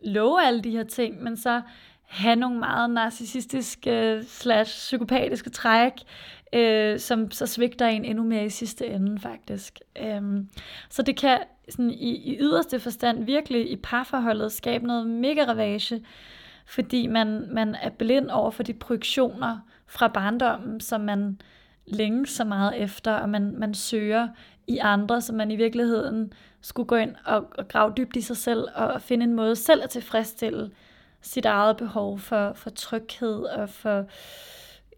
love 0.00 0.42
alle 0.42 0.62
de 0.62 0.70
her 0.70 0.84
ting, 0.84 1.22
men 1.22 1.36
så 1.36 1.62
have 2.02 2.36
nogle 2.36 2.58
meget 2.58 2.90
narcissistiske 2.90 4.22
slash 4.26 4.72
psykopatiske 4.72 5.50
træk, 5.50 5.92
øh, 6.52 6.98
som 6.98 7.30
så 7.30 7.46
svigter 7.46 7.86
en 7.86 8.04
endnu 8.04 8.24
mere 8.24 8.44
i 8.44 8.48
sidste 8.48 8.86
ende 8.86 9.20
faktisk. 9.20 9.78
Øhm, 10.02 10.48
så 10.90 11.02
det 11.02 11.16
kan 11.16 11.38
sådan, 11.68 11.90
i, 11.90 12.16
i 12.16 12.36
yderste 12.40 12.80
forstand 12.80 13.24
virkelig 13.24 13.70
i 13.70 13.76
parforholdet 13.76 14.52
skabe 14.52 14.86
noget 14.86 15.06
mega 15.06 15.44
ravage, 15.44 16.00
fordi 16.66 17.06
man, 17.06 17.48
man 17.50 17.74
er 17.74 17.90
blind 17.90 18.30
over 18.30 18.50
for 18.50 18.62
de 18.62 18.74
projektioner 18.74 19.58
fra 19.86 20.08
barndommen, 20.08 20.80
som 20.80 21.00
man 21.00 21.40
længe 21.86 22.26
så 22.26 22.44
meget 22.44 22.82
efter, 22.82 23.12
og 23.12 23.28
man, 23.28 23.54
man 23.58 23.74
søger 23.74 24.28
i 24.66 24.78
andre, 24.78 25.20
som 25.20 25.36
man 25.36 25.50
i 25.50 25.56
virkeligheden 25.56 26.32
skulle 26.60 26.86
gå 26.86 26.96
ind 26.96 27.14
og, 27.24 27.46
og 27.58 27.68
grave 27.68 27.92
dybt 27.96 28.16
i 28.16 28.20
sig 28.20 28.36
selv, 28.36 28.64
og 28.74 29.02
finde 29.02 29.24
en 29.24 29.34
måde 29.34 29.56
selv 29.56 29.82
at 29.82 29.90
tilfredsstille 29.90 30.70
sit 31.20 31.44
eget 31.44 31.76
behov 31.76 32.18
for, 32.18 32.52
for 32.52 32.70
tryghed 32.70 33.38
og 33.38 33.68
for 33.68 34.06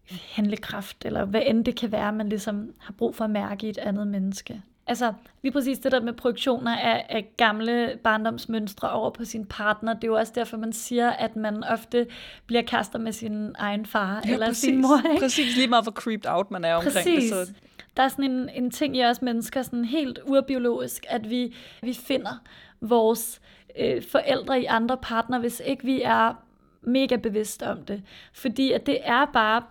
handlekraft, 0.09 1.05
eller 1.05 1.25
hvad 1.25 1.41
end 1.45 1.65
det 1.65 1.75
kan 1.75 1.91
være, 1.91 2.13
man 2.13 2.29
ligesom 2.29 2.73
har 2.79 2.93
brug 2.93 3.15
for 3.15 3.23
at 3.23 3.29
mærke 3.29 3.67
i 3.67 3.69
et 3.69 3.77
andet 3.77 4.07
menneske. 4.07 4.61
Altså, 4.89 5.13
lige 5.43 5.51
præcis 5.51 5.79
det 5.79 5.91
der 5.91 6.01
med 6.01 6.13
projektioner 6.13 6.77
af, 6.77 7.05
af 7.09 7.29
gamle 7.37 7.99
barndomsmønstre 8.03 8.91
over 8.91 9.09
på 9.09 9.25
sin 9.25 9.45
partner, 9.45 9.93
det 9.93 10.03
er 10.03 10.07
jo 10.07 10.17
også 10.17 10.33
derfor, 10.35 10.57
man 10.57 10.73
siger, 10.73 11.09
at 11.09 11.35
man 11.35 11.63
ofte 11.63 12.07
bliver 12.45 12.61
kaster 12.61 12.99
med 12.99 13.11
sin 13.11 13.55
egen 13.57 13.85
far 13.85 14.21
ja, 14.25 14.33
eller 14.33 14.47
præcis. 14.47 14.61
sin 14.61 14.81
mor. 14.81 15.09
Ikke? 15.11 15.21
Præcis, 15.21 15.55
lige 15.55 15.67
meget 15.67 15.85
hvor 15.85 15.91
creeped 15.91 16.29
out 16.29 16.51
man 16.51 16.65
er 16.65 16.75
omkring 16.75 16.93
præcis. 16.93 17.31
det. 17.31 17.47
Så 17.47 17.53
der 17.97 18.03
er 18.03 18.07
sådan 18.07 18.31
en, 18.31 18.49
en 18.49 18.71
ting 18.71 18.97
i 18.97 19.03
os 19.05 19.21
mennesker, 19.21 19.61
sådan 19.61 19.85
helt 19.85 20.19
urbiologisk, 20.25 21.05
at 21.09 21.29
vi, 21.29 21.55
vi 21.81 21.93
finder 21.93 22.41
vores 22.81 23.41
øh, 23.79 24.03
forældre 24.11 24.61
i 24.61 24.65
andre 24.65 24.97
partner, 24.97 25.39
hvis 25.39 25.61
ikke 25.65 25.83
vi 25.85 26.01
er 26.01 26.33
mega 26.81 27.15
bevidste 27.15 27.67
om 27.67 27.83
det. 27.83 28.03
Fordi 28.33 28.71
at 28.71 28.85
det 28.85 28.97
er 29.03 29.25
bare 29.25 29.63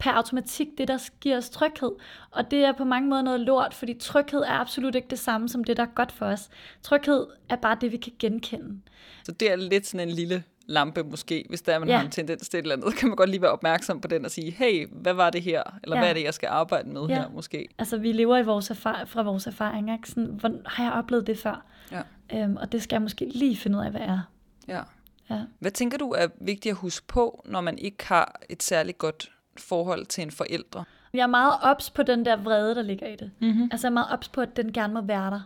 per 0.00 0.10
automatik 0.10 0.68
det, 0.78 0.88
der 0.88 0.98
giver 1.20 1.36
os 1.36 1.50
tryghed. 1.50 1.90
Og 2.30 2.50
det 2.50 2.58
er 2.58 2.72
på 2.72 2.84
mange 2.84 3.08
måder 3.08 3.22
noget 3.22 3.40
lort, 3.40 3.74
fordi 3.74 3.94
tryghed 3.94 4.40
er 4.40 4.52
absolut 4.52 4.94
ikke 4.94 5.08
det 5.10 5.18
samme 5.18 5.48
som 5.48 5.64
det, 5.64 5.76
der 5.76 5.82
er 5.82 5.94
godt 5.94 6.12
for 6.12 6.26
os. 6.26 6.48
Tryghed 6.82 7.26
er 7.48 7.56
bare 7.56 7.76
det, 7.80 7.92
vi 7.92 7.96
kan 7.96 8.12
genkende. 8.18 8.80
Så 9.24 9.32
det 9.32 9.52
er 9.52 9.56
lidt 9.56 9.86
sådan 9.86 10.08
en 10.08 10.14
lille 10.14 10.44
lampe 10.66 11.02
måske, 11.02 11.44
hvis 11.48 11.62
der 11.62 11.78
man 11.78 11.88
ja. 11.88 11.96
har 11.96 12.04
en 12.04 12.10
tendens 12.10 12.48
til 12.48 12.58
et 12.58 12.62
eller 12.62 12.76
andet, 12.76 12.94
kan 12.98 13.08
man 13.08 13.16
godt 13.16 13.30
lige 13.30 13.42
være 13.42 13.50
opmærksom 13.50 14.00
på 14.00 14.08
den 14.08 14.24
og 14.24 14.30
sige, 14.30 14.50
hey, 14.50 14.86
hvad 14.92 15.12
var 15.12 15.30
det 15.30 15.42
her? 15.42 15.62
Eller 15.82 15.96
ja. 15.96 16.00
hvad 16.00 16.10
er 16.10 16.14
det, 16.14 16.22
jeg 16.22 16.34
skal 16.34 16.46
arbejde 16.46 16.88
med 16.88 17.06
ja. 17.06 17.14
her 17.14 17.28
måske? 17.28 17.68
Altså, 17.78 17.98
vi 17.98 18.12
lever 18.12 18.36
i 18.36 18.42
vores 18.42 18.70
erfar- 18.70 19.04
fra 19.04 19.22
vores 19.22 19.46
erfaringer. 19.46 19.94
Ikke? 19.94 20.08
Sådan, 20.08 20.26
hvor, 20.26 20.50
har 20.66 20.84
jeg 20.84 20.92
oplevet 20.92 21.26
det 21.26 21.38
før? 21.38 21.66
Ja. 21.92 22.02
Øhm, 22.34 22.56
og 22.56 22.72
det 22.72 22.82
skal 22.82 22.94
jeg 22.94 23.02
måske 23.02 23.30
lige 23.34 23.56
finde 23.56 23.78
ud 23.78 23.84
af, 23.84 23.90
hvad 23.90 24.00
er. 24.00 24.20
Ja. 24.68 24.80
ja. 25.30 25.40
Hvad 25.58 25.70
tænker 25.70 25.98
du 25.98 26.10
er 26.10 26.26
vigtigt 26.40 26.72
at 26.72 26.76
huske 26.76 27.06
på, 27.06 27.44
når 27.44 27.60
man 27.60 27.78
ikke 27.78 28.06
har 28.06 28.40
et 28.48 28.62
særligt 28.62 28.98
godt 28.98 29.30
forhold 29.60 30.06
til 30.06 30.22
en 30.22 30.30
forældre. 30.30 30.84
Jeg 31.14 31.22
er 31.22 31.26
meget 31.26 31.54
ops 31.62 31.90
på 31.90 32.02
den 32.02 32.24
der 32.24 32.36
vrede, 32.36 32.74
der 32.74 32.82
ligger 32.82 33.06
i 33.06 33.16
det. 33.16 33.30
Mm-hmm. 33.40 33.68
Altså 33.72 33.86
jeg 33.86 33.90
er 33.90 33.94
meget 33.94 34.12
ops 34.12 34.28
på, 34.28 34.40
at 34.40 34.56
den 34.56 34.72
gerne 34.72 34.94
må 34.94 35.00
være 35.00 35.30
der, 35.30 35.40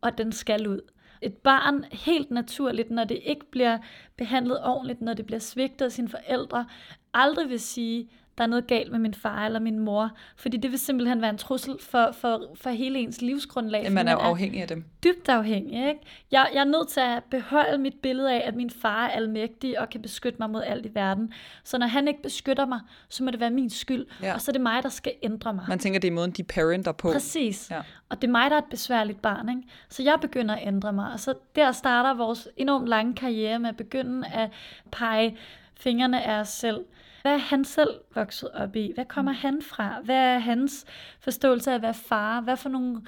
og 0.00 0.08
at 0.08 0.18
den 0.18 0.32
skal 0.32 0.68
ud. 0.68 0.80
Et 1.22 1.34
barn, 1.34 1.84
helt 1.92 2.30
naturligt, 2.30 2.90
når 2.90 3.04
det 3.04 3.20
ikke 3.24 3.50
bliver 3.50 3.78
behandlet 4.16 4.64
ordentligt, 4.64 5.00
når 5.00 5.14
det 5.14 5.26
bliver 5.26 5.38
svigtet 5.38 5.84
af 5.84 5.92
sine 5.92 6.08
forældre, 6.08 6.66
aldrig 7.14 7.48
vil 7.48 7.60
sige, 7.60 8.10
der 8.38 8.44
er 8.44 8.48
noget 8.48 8.66
galt 8.66 8.92
med 8.92 8.98
min 8.98 9.14
far 9.14 9.46
eller 9.46 9.60
min 9.60 9.78
mor, 9.78 10.10
fordi 10.36 10.56
det 10.56 10.70
vil 10.70 10.78
simpelthen 10.78 11.20
være 11.20 11.30
en 11.30 11.38
trussel 11.38 11.74
for, 11.80 12.10
for, 12.12 12.42
for 12.54 12.70
hele 12.70 12.98
ens 12.98 13.22
livsgrundlag. 13.22 13.82
Ja, 13.82 13.90
man 13.90 14.08
er 14.08 14.12
jo 14.12 14.18
afhængig 14.18 14.62
af 14.62 14.68
dem. 14.68 14.84
Dybt 15.04 15.28
afhængig, 15.28 15.88
ikke? 15.88 16.00
Jeg, 16.32 16.48
jeg 16.54 16.60
er 16.60 16.64
nødt 16.64 16.88
til 16.88 17.00
at 17.00 17.24
beholde 17.30 17.78
mit 17.78 17.94
billede 18.02 18.32
af, 18.32 18.48
at 18.48 18.54
min 18.54 18.70
far 18.70 19.06
er 19.06 19.10
almægtig 19.10 19.80
og 19.80 19.90
kan 19.90 20.02
beskytte 20.02 20.36
mig 20.38 20.50
mod 20.50 20.62
alt 20.62 20.86
i 20.86 20.90
verden. 20.94 21.32
Så 21.64 21.78
når 21.78 21.86
han 21.86 22.08
ikke 22.08 22.22
beskytter 22.22 22.66
mig, 22.66 22.80
så 23.08 23.24
må 23.24 23.30
det 23.30 23.40
være 23.40 23.50
min 23.50 23.70
skyld, 23.70 24.06
Ja. 24.22 24.34
og 24.34 24.40
så 24.40 24.50
er 24.50 24.52
det 24.52 24.60
mig, 24.62 24.82
der 24.82 24.88
skal 24.88 25.12
ændre 25.22 25.54
mig. 25.54 25.64
Man 25.68 25.78
tænker, 25.78 26.00
det 26.00 26.08
er 26.08 26.12
måden, 26.12 26.30
de 26.30 26.42
parenter 26.44 26.92
på. 26.92 27.12
Præcis. 27.12 27.70
Ja. 27.70 27.80
Og 28.08 28.22
det 28.22 28.28
er 28.28 28.32
mig, 28.32 28.50
der 28.50 28.56
er 28.56 28.60
et 28.60 28.70
besværligt 28.70 29.22
barn. 29.22 29.48
Ikke? 29.48 29.62
Så 29.88 30.02
jeg 30.02 30.14
begynder 30.20 30.54
at 30.54 30.66
ændre 30.66 30.92
mig. 30.92 31.12
Og 31.12 31.20
så 31.20 31.34
der 31.56 31.72
starter 31.72 32.14
vores 32.14 32.48
enormt 32.56 32.88
lange 32.88 33.14
karriere 33.14 33.58
med 33.58 33.68
at 33.68 33.76
begynde 33.76 34.26
at 34.28 34.50
pege 34.92 35.36
fingrene 35.74 36.22
af 36.22 36.40
os 36.40 36.48
selv. 36.48 36.80
Hvad 37.26 37.34
er 37.34 37.38
han 37.38 37.64
selv 37.64 37.90
vokset 38.14 38.50
op 38.50 38.76
i? 38.76 38.92
Hvad 38.94 39.04
kommer 39.04 39.32
han 39.32 39.62
fra? 39.62 40.00
Hvad 40.00 40.16
er 40.16 40.38
hans 40.38 40.86
forståelse 41.20 41.70
af 41.70 41.74
at 41.74 41.82
være 41.82 41.94
far? 41.94 42.40
Hvad 42.40 42.56
for 42.56 42.68
nogle 42.68 43.02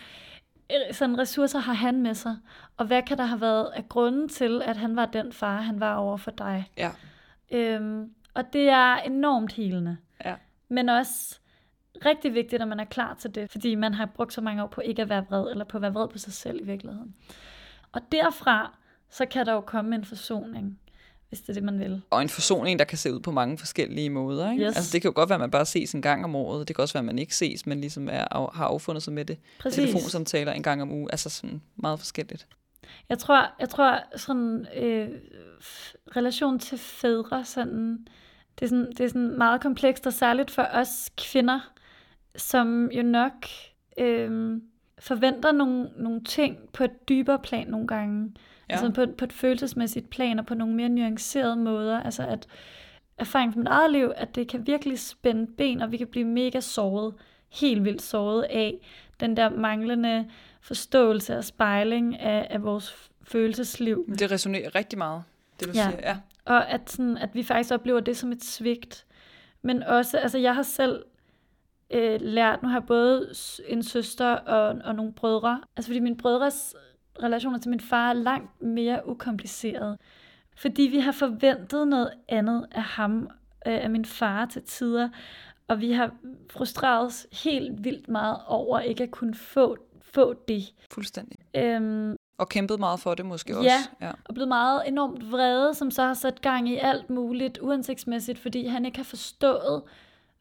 øh, 0.72 0.94
sådan 0.94 1.18
ressourcer 1.18 1.58
har 1.58 1.72
han 1.72 2.02
med 2.02 2.14
sig? 2.14 2.36
Og 2.76 2.86
hvad 2.86 3.02
kan 3.02 3.18
der 3.18 3.24
have 3.24 3.40
været 3.40 3.70
af 3.74 3.88
grunden 3.88 4.28
til, 4.28 4.62
at 4.62 4.76
han 4.76 4.96
var 4.96 5.06
den 5.06 5.32
far, 5.32 5.60
han 5.60 5.80
var 5.80 5.94
over 5.94 6.16
for 6.16 6.30
dig? 6.30 6.70
Ja. 6.76 6.90
Øhm, 7.50 8.14
og 8.34 8.52
det 8.52 8.68
er 8.68 8.96
enormt 8.96 9.52
helende. 9.52 9.96
Ja. 10.24 10.34
Men 10.68 10.88
også 10.88 11.38
rigtig 12.04 12.34
vigtigt, 12.34 12.62
at 12.62 12.68
man 12.68 12.80
er 12.80 12.84
klar 12.84 13.14
til 13.14 13.34
det, 13.34 13.50
fordi 13.50 13.74
man 13.74 13.94
har 13.94 14.06
brugt 14.06 14.32
så 14.32 14.40
mange 14.40 14.62
år 14.62 14.66
på 14.66 14.80
ikke 14.80 15.02
at 15.02 15.08
være 15.08 15.26
vred, 15.28 15.50
eller 15.50 15.64
på 15.64 15.78
at 15.78 15.82
være 15.82 15.92
vred 15.92 16.08
på 16.08 16.18
sig 16.18 16.32
selv 16.32 16.60
i 16.60 16.64
virkeligheden. 16.64 17.14
Og 17.92 18.00
derfra, 18.12 18.76
så 19.10 19.26
kan 19.26 19.46
der 19.46 19.52
jo 19.52 19.60
komme 19.60 19.94
en 19.94 20.04
forsoning, 20.04 20.78
hvis 21.28 21.40
det 21.40 21.48
er 21.48 21.52
det, 21.52 21.62
man 21.62 21.78
vil. 21.78 22.02
Og 22.10 22.22
en 22.22 22.28
forsoning, 22.28 22.78
der 22.78 22.84
kan 22.84 22.98
se 22.98 23.14
ud 23.14 23.20
på 23.20 23.30
mange 23.30 23.58
forskellige 23.58 24.10
måder. 24.10 24.50
Ikke? 24.50 24.64
Yes. 24.64 24.76
Altså, 24.76 24.92
det 24.92 25.02
kan 25.02 25.08
jo 25.08 25.12
godt 25.14 25.28
være, 25.28 25.36
at 25.36 25.40
man 25.40 25.50
bare 25.50 25.66
ses 25.66 25.94
en 25.94 26.02
gang 26.02 26.24
om 26.24 26.36
året. 26.36 26.68
Det 26.68 26.76
kan 26.76 26.82
også 26.82 26.94
være, 26.94 27.00
at 27.00 27.06
man 27.06 27.18
ikke 27.18 27.36
ses, 27.36 27.66
men 27.66 27.80
ligesom 27.80 28.08
er, 28.08 28.52
har 28.54 28.64
affundet 28.64 29.02
sig 29.02 29.12
med 29.12 29.24
det. 29.24 29.38
Præcis. 29.60 29.76
Telefonsamtaler 29.76 30.52
en 30.52 30.62
gang 30.62 30.82
om 30.82 30.92
ugen. 30.92 31.08
Altså 31.12 31.30
sådan 31.30 31.62
meget 31.76 31.98
forskelligt. 31.98 32.46
Jeg 33.08 33.18
tror, 33.18 33.54
jeg 33.60 33.68
tror 33.68 33.98
sådan, 34.16 34.66
øh, 34.76 35.08
relation 36.16 36.58
til 36.58 36.78
fædre, 36.78 37.44
sådan, 37.44 38.06
det, 38.58 38.64
er 38.64 38.68
sådan, 38.68 38.88
det 38.92 39.00
er 39.00 39.08
sådan 39.08 39.38
meget 39.38 39.60
komplekst, 39.60 40.06
og 40.06 40.12
særligt 40.12 40.50
for 40.50 40.62
os 40.72 41.10
kvinder, 41.16 41.60
som 42.36 42.90
jo 42.90 43.02
nok 43.02 43.46
øh, 43.98 44.60
forventer 45.00 45.52
nogle, 45.52 45.90
nogle 45.96 46.24
ting 46.24 46.58
på 46.72 46.84
et 46.84 47.08
dybere 47.08 47.38
plan 47.38 47.66
nogle 47.66 47.86
gange. 47.86 48.32
Ja. 48.70 48.74
Altså 48.74 48.90
på, 48.90 49.12
på 49.18 49.24
et 49.24 49.32
følelsesmæssigt 49.32 50.10
plan, 50.10 50.38
og 50.38 50.46
på 50.46 50.54
nogle 50.54 50.74
mere 50.74 50.88
nuancerede 50.88 51.56
måder. 51.56 52.00
Altså 52.02 52.26
at 52.26 52.46
erfaring 53.18 53.52
fra 53.52 53.58
mit 53.58 53.68
eget 53.68 53.90
liv, 53.92 54.12
at 54.16 54.34
det 54.34 54.48
kan 54.48 54.66
virkelig 54.66 54.98
spænde 54.98 55.46
ben, 55.46 55.82
og 55.82 55.92
vi 55.92 55.96
kan 55.96 56.06
blive 56.06 56.24
mega 56.24 56.60
såret, 56.60 57.14
helt 57.48 57.84
vildt 57.84 58.02
såret 58.02 58.42
af 58.42 58.74
den 59.20 59.36
der 59.36 59.50
manglende 59.50 60.28
forståelse 60.60 61.36
og 61.36 61.44
spejling 61.44 62.20
af, 62.20 62.46
af 62.50 62.62
vores 62.62 63.10
følelsesliv. 63.22 64.06
Det 64.18 64.30
resonerer 64.30 64.74
rigtig 64.74 64.98
meget, 64.98 65.22
det 65.60 65.66
du 65.68 65.72
Ja. 65.74 65.90
siger. 65.90 66.00
Ja. 66.02 66.16
Og 66.44 66.70
at, 66.70 66.90
sådan, 66.90 67.18
at 67.18 67.34
vi 67.34 67.42
faktisk 67.42 67.74
oplever 67.74 68.00
det 68.00 68.16
som 68.16 68.32
et 68.32 68.44
svigt. 68.44 69.04
Men 69.62 69.82
også, 69.82 70.18
altså 70.18 70.38
jeg 70.38 70.54
har 70.54 70.62
selv 70.62 71.04
øh, 71.90 72.20
lært, 72.20 72.62
nu 72.62 72.68
har 72.68 72.76
jeg 72.78 72.86
både 72.86 73.32
en 73.68 73.82
søster 73.82 74.26
og, 74.34 74.80
og 74.84 74.94
nogle 74.94 75.12
brødre. 75.12 75.60
Altså 75.76 75.88
fordi 75.88 76.00
mine 76.00 76.16
brødres 76.16 76.74
relationer 77.22 77.58
til 77.58 77.70
min 77.70 77.80
far 77.80 78.08
er 78.08 78.12
langt 78.12 78.62
mere 78.62 79.08
ukompliceret. 79.08 79.98
Fordi 80.56 80.82
vi 80.82 80.98
har 80.98 81.12
forventet 81.12 81.88
noget 81.88 82.10
andet 82.28 82.66
af 82.72 82.82
ham, 82.82 83.22
øh, 83.66 83.84
af 83.84 83.90
min 83.90 84.04
far 84.04 84.44
til 84.46 84.62
tider. 84.62 85.08
Og 85.68 85.80
vi 85.80 85.92
har 85.92 86.10
frustreret 86.50 87.06
os 87.06 87.26
helt 87.44 87.84
vildt 87.84 88.08
meget 88.08 88.36
over 88.46 88.80
ikke 88.80 89.02
at 89.02 89.10
kunne 89.10 89.34
få, 89.34 89.76
få 90.02 90.34
det. 90.48 90.62
Fuldstændig. 90.90 91.38
Øhm, 91.56 92.16
Og 92.38 92.48
kæmpet 92.48 92.78
meget 92.80 93.00
for 93.00 93.14
det 93.14 93.26
måske 93.26 93.52
Ja. 93.52 93.58
også. 93.58 93.88
Ja. 94.00 94.10
og 94.24 94.34
blevet 94.34 94.48
meget 94.48 94.82
enormt 94.88 95.32
vrede, 95.32 95.74
som 95.74 95.90
så 95.90 96.02
har 96.02 96.14
sat 96.14 96.40
gang 96.40 96.68
i 96.68 96.76
alt 96.76 97.10
muligt 97.10 97.58
uansigtsmæssigt, 97.62 98.38
fordi 98.38 98.66
han 98.66 98.84
ikke 98.84 98.98
har 98.98 99.04
forstået, 99.04 99.82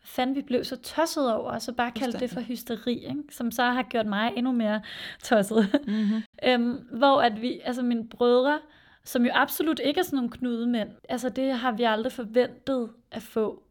fanden 0.08 0.36
vi 0.36 0.42
blev 0.42 0.64
så 0.64 0.76
tosset 0.76 1.34
over, 1.34 1.52
og 1.52 1.62
så 1.62 1.72
bare 1.72 1.92
kaldt 1.92 2.20
det 2.20 2.30
for 2.30 2.40
hysteri, 2.42 2.94
ikke? 2.94 3.24
som 3.32 3.52
så 3.52 3.64
har 3.64 3.84
gjort 3.84 4.06
mig 4.06 4.34
endnu 4.36 4.52
mere 4.52 4.82
tosset. 5.24 5.80
Mm-hmm. 5.88 6.22
øhm, 6.50 6.88
hvor 6.92 7.22
at 7.22 7.42
vi, 7.42 7.60
altså 7.64 7.82
mine 7.82 8.08
brødre, 8.10 8.60
som 9.04 9.26
jo 9.26 9.32
absolut 9.34 9.80
ikke 9.84 10.00
er 10.00 10.04
sådan 10.04 10.18
nogle 10.18 10.30
knudemænd, 10.32 10.90
altså 11.10 11.30
det 11.30 11.54
har 11.54 11.72
vi 11.72 11.84
aldrig 11.84 12.12
forventet 12.12 12.90
at 13.12 13.22
få. 13.24 13.64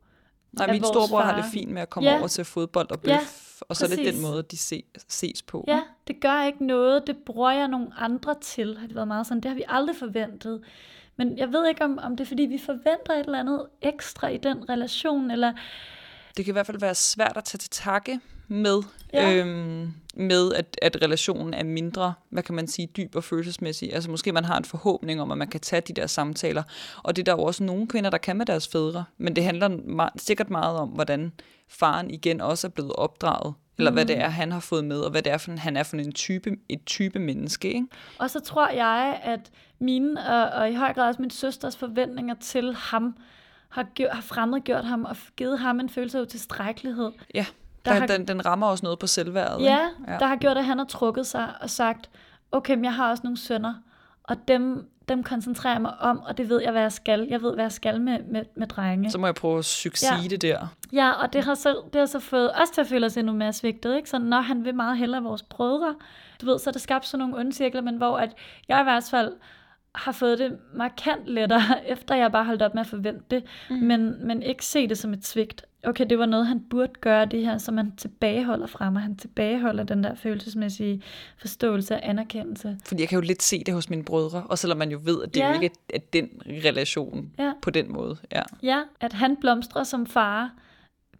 Nej, 0.52 0.72
min 0.72 0.84
storebror 0.84 1.20
har 1.20 1.32
far. 1.34 1.42
det 1.42 1.50
fint 1.52 1.70
med 1.70 1.82
at 1.82 1.90
komme 1.90 2.08
Ja. 2.10 2.18
over 2.18 2.28
til 2.28 2.44
fodbold 2.44 2.90
og 2.90 2.98
Ja, 3.06 3.18
bøf, 3.18 3.60
og 3.68 3.76
så 3.76 3.84
er 3.84 3.88
det 3.88 3.98
præcis. 3.98 4.14
den 4.14 4.22
måde, 4.22 4.42
de 4.42 4.56
se, 4.56 4.82
ses 5.08 5.42
på. 5.42 5.64
Ja, 5.68 5.80
det 6.08 6.20
gør 6.20 6.44
ikke 6.44 6.66
noget. 6.66 7.06
Det 7.06 7.16
bruger 7.16 7.50
jeg 7.50 7.68
nogle 7.68 7.88
andre 7.98 8.34
til, 8.40 8.78
har 8.78 8.86
det 8.86 8.96
været 8.96 9.08
meget 9.08 9.26
sådan. 9.26 9.40
Det 9.40 9.48
har 9.48 9.54
vi 9.56 9.64
aldrig 9.68 9.96
forventet. 9.96 10.62
Men 11.16 11.38
jeg 11.38 11.52
ved 11.52 11.68
ikke, 11.68 11.84
om, 11.84 11.98
om 12.02 12.16
det 12.16 12.24
er, 12.24 12.28
fordi 12.28 12.42
vi 12.42 12.58
forventer 12.58 13.12
et 13.14 13.26
eller 13.26 13.38
andet 13.38 13.66
ekstra 13.82 14.28
i 14.28 14.36
den 14.36 14.68
relation, 14.68 15.30
eller 15.30 15.52
Det 16.36 16.44
kan 16.44 16.52
i 16.52 16.56
hvert 16.56 16.66
fald 16.66 16.80
være 16.80 16.94
svært 16.94 17.36
at 17.36 17.44
tage 17.44 17.58
til 17.58 17.70
takke 17.70 18.20
med, 18.48 18.82
Ja. 19.12 19.34
øhm, 19.34 19.92
med 20.14 20.52
at, 20.52 20.78
at 20.82 20.96
relationen 21.02 21.54
er 21.54 21.64
mindre, 21.64 22.14
hvad 22.30 22.42
kan 22.42 22.54
man 22.54 22.66
sige, 22.68 22.88
dyb 22.96 23.16
og 23.16 23.24
følelsesmæssig. 23.24 23.94
Altså 23.94 24.10
måske 24.10 24.32
man 24.32 24.44
har 24.44 24.56
en 24.58 24.64
forhåbning 24.64 25.20
om, 25.20 25.30
at 25.30 25.38
man 25.38 25.48
kan 25.48 25.60
tage 25.60 25.80
de 25.80 25.92
der 25.92 26.06
samtaler. 26.06 26.62
Og 27.02 27.16
det 27.16 27.22
er 27.28 27.34
der 27.34 27.42
jo 27.42 27.44
også 27.44 27.64
nogle 27.64 27.86
kvinder, 27.88 28.10
der 28.10 28.18
kan 28.18 28.36
med 28.36 28.46
deres 28.46 28.68
fædre. 28.68 29.04
Men 29.18 29.36
det 29.36 29.44
handler 29.44 29.68
meget, 29.68 30.12
sikkert 30.16 30.50
meget 30.50 30.76
om, 30.78 30.88
hvordan 30.88 31.32
faren 31.68 32.10
igen 32.10 32.40
også 32.40 32.66
er 32.66 32.70
blevet 32.70 32.92
opdraget. 32.92 33.54
Eller 33.78 33.90
hvad 33.90 34.04
det 34.06 34.18
er, 34.18 34.28
han 34.28 34.52
har 34.52 34.60
fået 34.60 34.84
med, 34.84 35.00
og 35.00 35.10
hvad 35.10 35.22
det 35.22 35.32
er, 35.32 35.38
for, 35.38 35.52
han 35.52 35.76
er 35.76 35.82
for 35.82 35.96
en 35.96 36.12
type, 36.12 36.50
et 36.68 36.84
type 36.86 37.18
menneske. 37.18 37.68
Ikke? 37.68 37.86
Og 38.18 38.30
så 38.30 38.40
tror 38.40 38.68
jeg, 38.68 39.20
at 39.22 39.50
mine, 39.78 40.26
og, 40.28 40.60
og 40.60 40.70
i 40.70 40.74
høj 40.74 40.92
grad 40.92 41.08
også 41.08 41.22
min 41.22 41.30
søsters 41.30 41.76
forventninger 41.76 42.34
til 42.40 42.74
ham, 42.74 43.16
har, 43.68 43.82
gjort, 43.94 44.10
har 44.12 44.22
fremmedgjort 44.22 44.84
ham 44.84 45.04
og 45.04 45.16
givet 45.36 45.58
ham 45.58 45.80
en 45.80 45.88
følelse 45.88 46.18
af 46.18 46.22
utilstrækkelighed. 46.22 47.12
Ja, 47.34 47.46
Der 47.84 47.92
der, 47.92 48.00
har- 48.00 48.06
den, 48.06 48.28
den 48.28 48.46
rammer 48.46 48.66
også 48.66 48.84
noget 48.86 48.98
på 48.98 49.06
selvværdet. 49.06 49.64
Ja, 49.64 49.78
ikke? 49.78 50.12
ja, 50.12 50.18
der 50.18 50.26
har 50.26 50.36
gjort, 50.36 50.56
at 50.58 50.64
han 50.64 50.78
har 50.78 50.84
trukket 50.86 51.26
sig 51.26 51.48
og 51.60 51.70
sagt, 51.70 52.10
okay, 52.52 52.74
men 52.74 52.84
jeg 52.84 52.94
har 52.94 53.10
også 53.10 53.20
nogle 53.24 53.36
sønner, 53.38 53.74
og 54.22 54.36
dem, 54.48 54.90
dem 55.08 55.22
koncentrerer 55.22 55.74
jeg 55.74 55.82
mig 55.82 55.94
om, 56.00 56.20
og 56.20 56.38
det 56.38 56.48
ved 56.48 56.62
jeg, 56.62 56.72
hvad 56.72 56.82
jeg 56.82 56.92
skal. 56.92 57.26
Jeg 57.30 57.42
ved, 57.42 57.54
hvad 57.54 57.64
jeg 57.64 57.72
skal 57.72 58.00
med, 58.00 58.18
med, 58.30 58.42
med 58.56 58.66
drenge. 58.66 59.10
Så 59.10 59.18
må 59.18 59.26
jeg 59.26 59.34
prøve 59.34 59.58
at 59.58 59.64
succeed 59.64 60.22
Ja. 60.22 60.28
det 60.28 60.42
der. 60.42 60.66
Ja, 60.92 61.10
og 61.10 61.32
det 61.32 61.44
har, 61.44 61.54
så, 61.54 61.76
det 61.92 61.98
har 61.98 62.06
så 62.06 62.20
fået 62.20 62.50
os 62.62 62.70
til 62.70 62.80
at 62.80 62.86
føle 62.86 63.06
os 63.06 63.16
endnu 63.16 63.32
mere 63.32 63.52
svigtet, 63.52 63.96
ikke? 63.96 64.10
Så 64.10 64.18
når 64.18 64.40
han 64.40 64.64
vil 64.64 64.74
meget 64.74 64.98
hellere 64.98 65.22
vores 65.22 65.42
brødre, 65.42 65.94
du 66.40 66.46
ved, 66.46 66.58
så 66.58 66.70
er 66.70 66.72
det 66.72 66.82
skabt 66.82 67.06
sådan 67.06 67.18
nogle 67.28 67.36
onde 67.40 67.52
cirkler, 67.52 67.80
men 67.80 67.96
hvor 67.96 68.18
at 68.18 68.30
jeg 68.68 68.80
i 68.80 68.82
hvert 68.82 69.04
fald 69.10 69.32
har 69.96 70.12
fået 70.12 70.38
det 70.38 70.58
markant 70.74 71.26
lettere, 71.26 71.60
efter 71.92 72.14
jeg 72.14 72.32
bare 72.32 72.44
holdt 72.44 72.62
op 72.62 72.74
med 72.74 72.80
at 72.80 72.86
forvente 72.86 73.24
det, 73.30 73.44
mm. 73.70 73.76
men, 73.76 74.26
men 74.26 74.42
ikke 74.42 74.64
se 74.64 74.88
det 74.88 74.98
som 74.98 75.12
et 75.12 75.26
svigt. 75.26 75.64
Okay, 75.84 76.06
det 76.10 76.18
var 76.18 76.26
noget, 76.26 76.46
han 76.46 76.60
burde 76.70 76.92
gøre 77.00 77.26
det 77.26 77.44
her, 77.44 77.58
som 77.58 77.76
han 77.76 77.96
tilbageholder 77.96 78.66
fra 78.66 78.90
mig. 78.90 79.02
Han 79.02 79.16
tilbageholder 79.16 79.84
den 79.84 80.04
der 80.04 80.14
følelsesmæssige 80.14 81.02
forståelse 81.38 81.94
og 81.94 82.08
anerkendelse. 82.08 82.78
Fordi 82.84 83.00
jeg 83.00 83.08
kan 83.08 83.16
jo 83.16 83.22
lidt 83.26 83.42
se 83.42 83.64
det 83.64 83.74
hos 83.74 83.90
mine 83.90 84.04
brødre, 84.04 84.42
og 84.48 84.58
selvom 84.58 84.78
man 84.78 84.90
jo 84.90 85.00
ved, 85.04 85.22
at 85.22 85.34
det 85.34 85.40
Ja. 85.40 85.48
jo 85.48 85.60
ikke 85.60 85.74
er, 85.94 85.98
den 86.12 86.28
relation 86.48 87.30
Ja. 87.38 87.52
på 87.62 87.70
den 87.70 87.92
måde. 87.92 88.16
Ja. 88.32 88.42
Ja, 88.62 88.82
at 89.00 89.12
han 89.12 89.36
blomstrer 89.36 89.84
som 89.84 90.06
far 90.06 90.50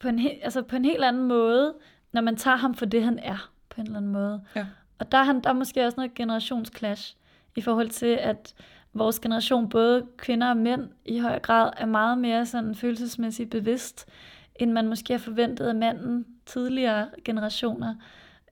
på 0.01 0.09
en, 0.09 0.21
altså 0.43 0.63
på 0.63 0.77
en 0.77 0.85
helt 0.85 1.05
anden 1.05 1.29
måde, 1.29 1.75
når 2.13 2.21
man 2.21 2.37
tager 2.37 2.57
ham 2.57 2.75
for 2.75 2.87
det, 2.87 3.03
han 3.03 3.19
er, 3.19 3.51
på 3.69 3.81
en 3.81 3.87
eller 3.87 3.99
anden 3.99 4.13
måde. 4.13 4.43
Ja. 4.57 4.67
Og 4.99 5.13
der 5.13 5.19
er, 5.19 5.23
han, 5.25 5.41
der 5.41 5.51
er 5.51 5.55
måske 5.55 5.85
også 5.87 5.97
noget 5.97 6.15
generationsclash 6.15 7.17
i 7.57 7.61
forhold 7.61 7.89
til, 7.89 8.07
at 8.21 8.55
vores 8.95 9.21
generation, 9.21 9.69
både 9.69 10.07
kvinder 10.17 10.51
og 10.51 10.57
mænd, 10.57 10.89
i 11.05 11.19
høj 11.19 11.39
grad 11.39 11.71
er 11.77 11.87
meget 11.87 12.19
mere 12.19 12.47
sådan 12.47 12.75
følelsesmæssigt 12.75 13.51
bevidst, 13.51 14.09
end 14.55 14.73
man 14.73 14.89
måske 14.89 15.13
har 15.13 15.19
forventet 15.19 15.67
af 15.67 15.75
manden 15.75 16.27
tidligere 16.47 17.09
generationer. 17.25 17.95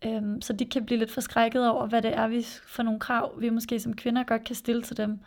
Øhm, 0.04 0.40
så 0.40 0.52
de 0.52 0.64
kan 0.64 0.86
blive 0.86 0.98
lidt 0.98 1.10
forskrækket 1.10 1.68
over, 1.68 1.86
hvad 1.86 2.02
det 2.02 2.16
er 2.16 2.28
vi 2.28 2.46
for 2.66 2.82
nogle 2.82 3.00
krav, 3.00 3.40
vi 3.40 3.50
måske 3.50 3.80
som 3.80 3.96
kvinder 3.96 4.24
godt 4.24 4.44
kan 4.44 4.54
stille 4.54 4.82
til 4.82 4.96
dem. 4.96 5.18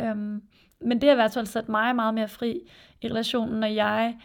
Øhm, 0.00 0.42
men 0.80 1.00
det 1.00 1.02
har 1.02 1.12
i 1.12 1.14
hvert 1.14 1.32
fald 1.32 1.46
sat 1.46 1.68
mig 1.68 1.96
meget 1.96 2.14
mere 2.14 2.28
fri 2.28 2.60
i 3.02 3.08
relationen, 3.08 3.60
når 3.60 3.66
jeg 3.66 4.16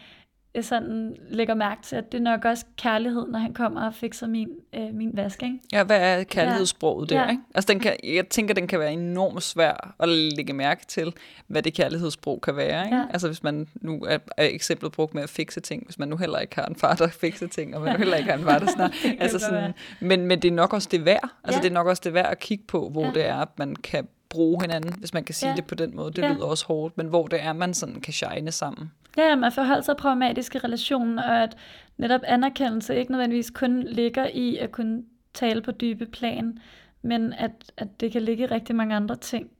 øh, 0.56 0.62
sådan 0.64 1.16
lægger 1.30 1.54
mærke 1.54 1.82
til, 1.82 1.96
at 1.96 2.12
det 2.12 2.18
er 2.18 2.22
nok 2.22 2.44
også 2.44 2.64
kærlighed, 2.76 3.26
når 3.28 3.38
han 3.38 3.54
kommer 3.54 3.86
og 3.86 3.94
fikser 3.94 4.26
min, 4.26 4.48
øh, 4.74 4.94
min 4.94 5.10
vask, 5.14 5.42
ikke? 5.42 5.58
ja, 5.72 5.84
hvad 5.84 6.00
er 6.00 6.24
kærlighedssproget 6.24 7.10
der? 7.10 7.22
Ja. 7.22 7.30
Ikke? 7.30 7.42
Altså, 7.54 7.72
den 7.72 7.80
kan, 7.80 7.96
jeg 8.04 8.28
tænker, 8.28 8.54
den 8.54 8.66
kan 8.66 8.78
være 8.80 8.92
enormt 8.92 9.42
svær 9.42 9.94
at 10.00 10.08
lægge 10.08 10.52
mærke 10.52 10.86
til, 10.86 11.12
hvad 11.46 11.62
det 11.62 11.74
kærlighedssprog 11.74 12.40
kan 12.40 12.56
være. 12.56 12.84
Ikke? 12.84 12.96
Ja. 12.96 13.04
Altså, 13.10 13.28
hvis 13.28 13.42
man 13.42 13.68
nu 13.74 14.04
er, 14.04 14.18
er 14.36 14.44
eksemplet 14.46 14.92
brugt 14.92 15.14
med 15.14 15.22
at 15.22 15.30
fikse 15.30 15.60
ting, 15.60 15.84
hvis 15.84 15.98
man 15.98 16.08
nu 16.08 16.16
heller 16.16 16.38
ikke 16.38 16.54
har 16.54 16.66
en 16.66 16.76
far, 16.76 16.94
der 16.94 17.08
fikser 17.08 17.46
ting, 17.48 17.76
og 17.76 17.82
man 17.82 17.92
nu 17.92 17.98
heller 17.98 18.16
ikke 18.16 18.30
har 18.30 18.38
en 18.38 18.44
far, 18.44 18.58
der 18.58 18.66
snart. 18.76 18.92
altså, 19.20 19.38
sådan, 19.38 19.72
men, 20.00 20.26
men 20.26 20.42
det 20.42 20.48
er 20.48 20.52
nok 20.52 20.72
også 20.72 20.88
det 20.90 21.04
værd. 21.04 21.28
Altså, 21.44 21.58
Ja. 21.58 21.62
det 21.62 21.70
er 21.70 21.74
nok 21.74 21.86
også 21.86 22.02
det 22.04 22.14
værd 22.14 22.26
at 22.30 22.38
kigge 22.38 22.64
på, 22.68 22.88
hvor 22.88 23.04
ja. 23.04 23.10
det 23.10 23.26
er, 23.26 23.36
at 23.36 23.58
man 23.58 23.76
kan 23.76 24.08
bruge 24.36 24.62
hinanden, 24.62 24.94
hvis 24.98 25.14
man 25.14 25.24
kan 25.24 25.34
sige 25.34 25.50
Ja. 25.50 25.56
det 25.56 25.64
på 25.66 25.74
den 25.74 25.96
måde. 25.96 26.12
Det 26.12 26.22
Ja. 26.22 26.32
lyder 26.32 26.44
også 26.44 26.66
hårdt, 26.66 26.96
men 26.96 27.06
hvor 27.06 27.26
det 27.26 27.42
er, 27.42 27.52
man 27.52 27.74
sådan 27.74 28.00
kan 28.00 28.12
shine 28.12 28.52
sammen. 28.52 28.92
Ja, 29.16 29.34
man 29.36 29.52
forholder 29.52 29.82
sig 29.82 29.96
pragmatisk 29.96 30.54
i 30.54 30.58
relationen, 30.58 31.18
og 31.18 31.42
at 31.42 31.56
netop 31.98 32.20
anerkendelse 32.24 32.96
ikke 32.96 33.12
nødvendigvis 33.12 33.50
kun 33.50 33.82
ligger 33.82 34.26
i 34.34 34.56
at 34.56 34.72
kunne 34.72 35.02
tale 35.34 35.62
på 35.62 35.70
dybe 35.70 36.06
plan, 36.06 36.58
men 37.02 37.32
at, 37.32 37.50
at 37.76 38.00
det 38.00 38.12
kan 38.12 38.22
ligge 38.22 38.44
i 38.44 38.46
rigtig 38.46 38.76
mange 38.76 38.94
andre 38.96 39.16
ting. 39.16 39.50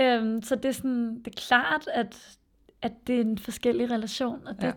Øhm, 0.00 0.42
så 0.42 0.54
det 0.56 0.64
er, 0.64 0.72
sådan, 0.72 1.18
det 1.18 1.26
er 1.26 1.40
klart, 1.46 1.88
at, 1.94 2.36
at 2.82 2.92
det 3.06 3.16
er 3.16 3.20
en 3.20 3.38
forskellig 3.38 3.90
relation, 3.90 4.40
og 4.46 4.56
det, 4.56 4.62
ja. 4.66 4.72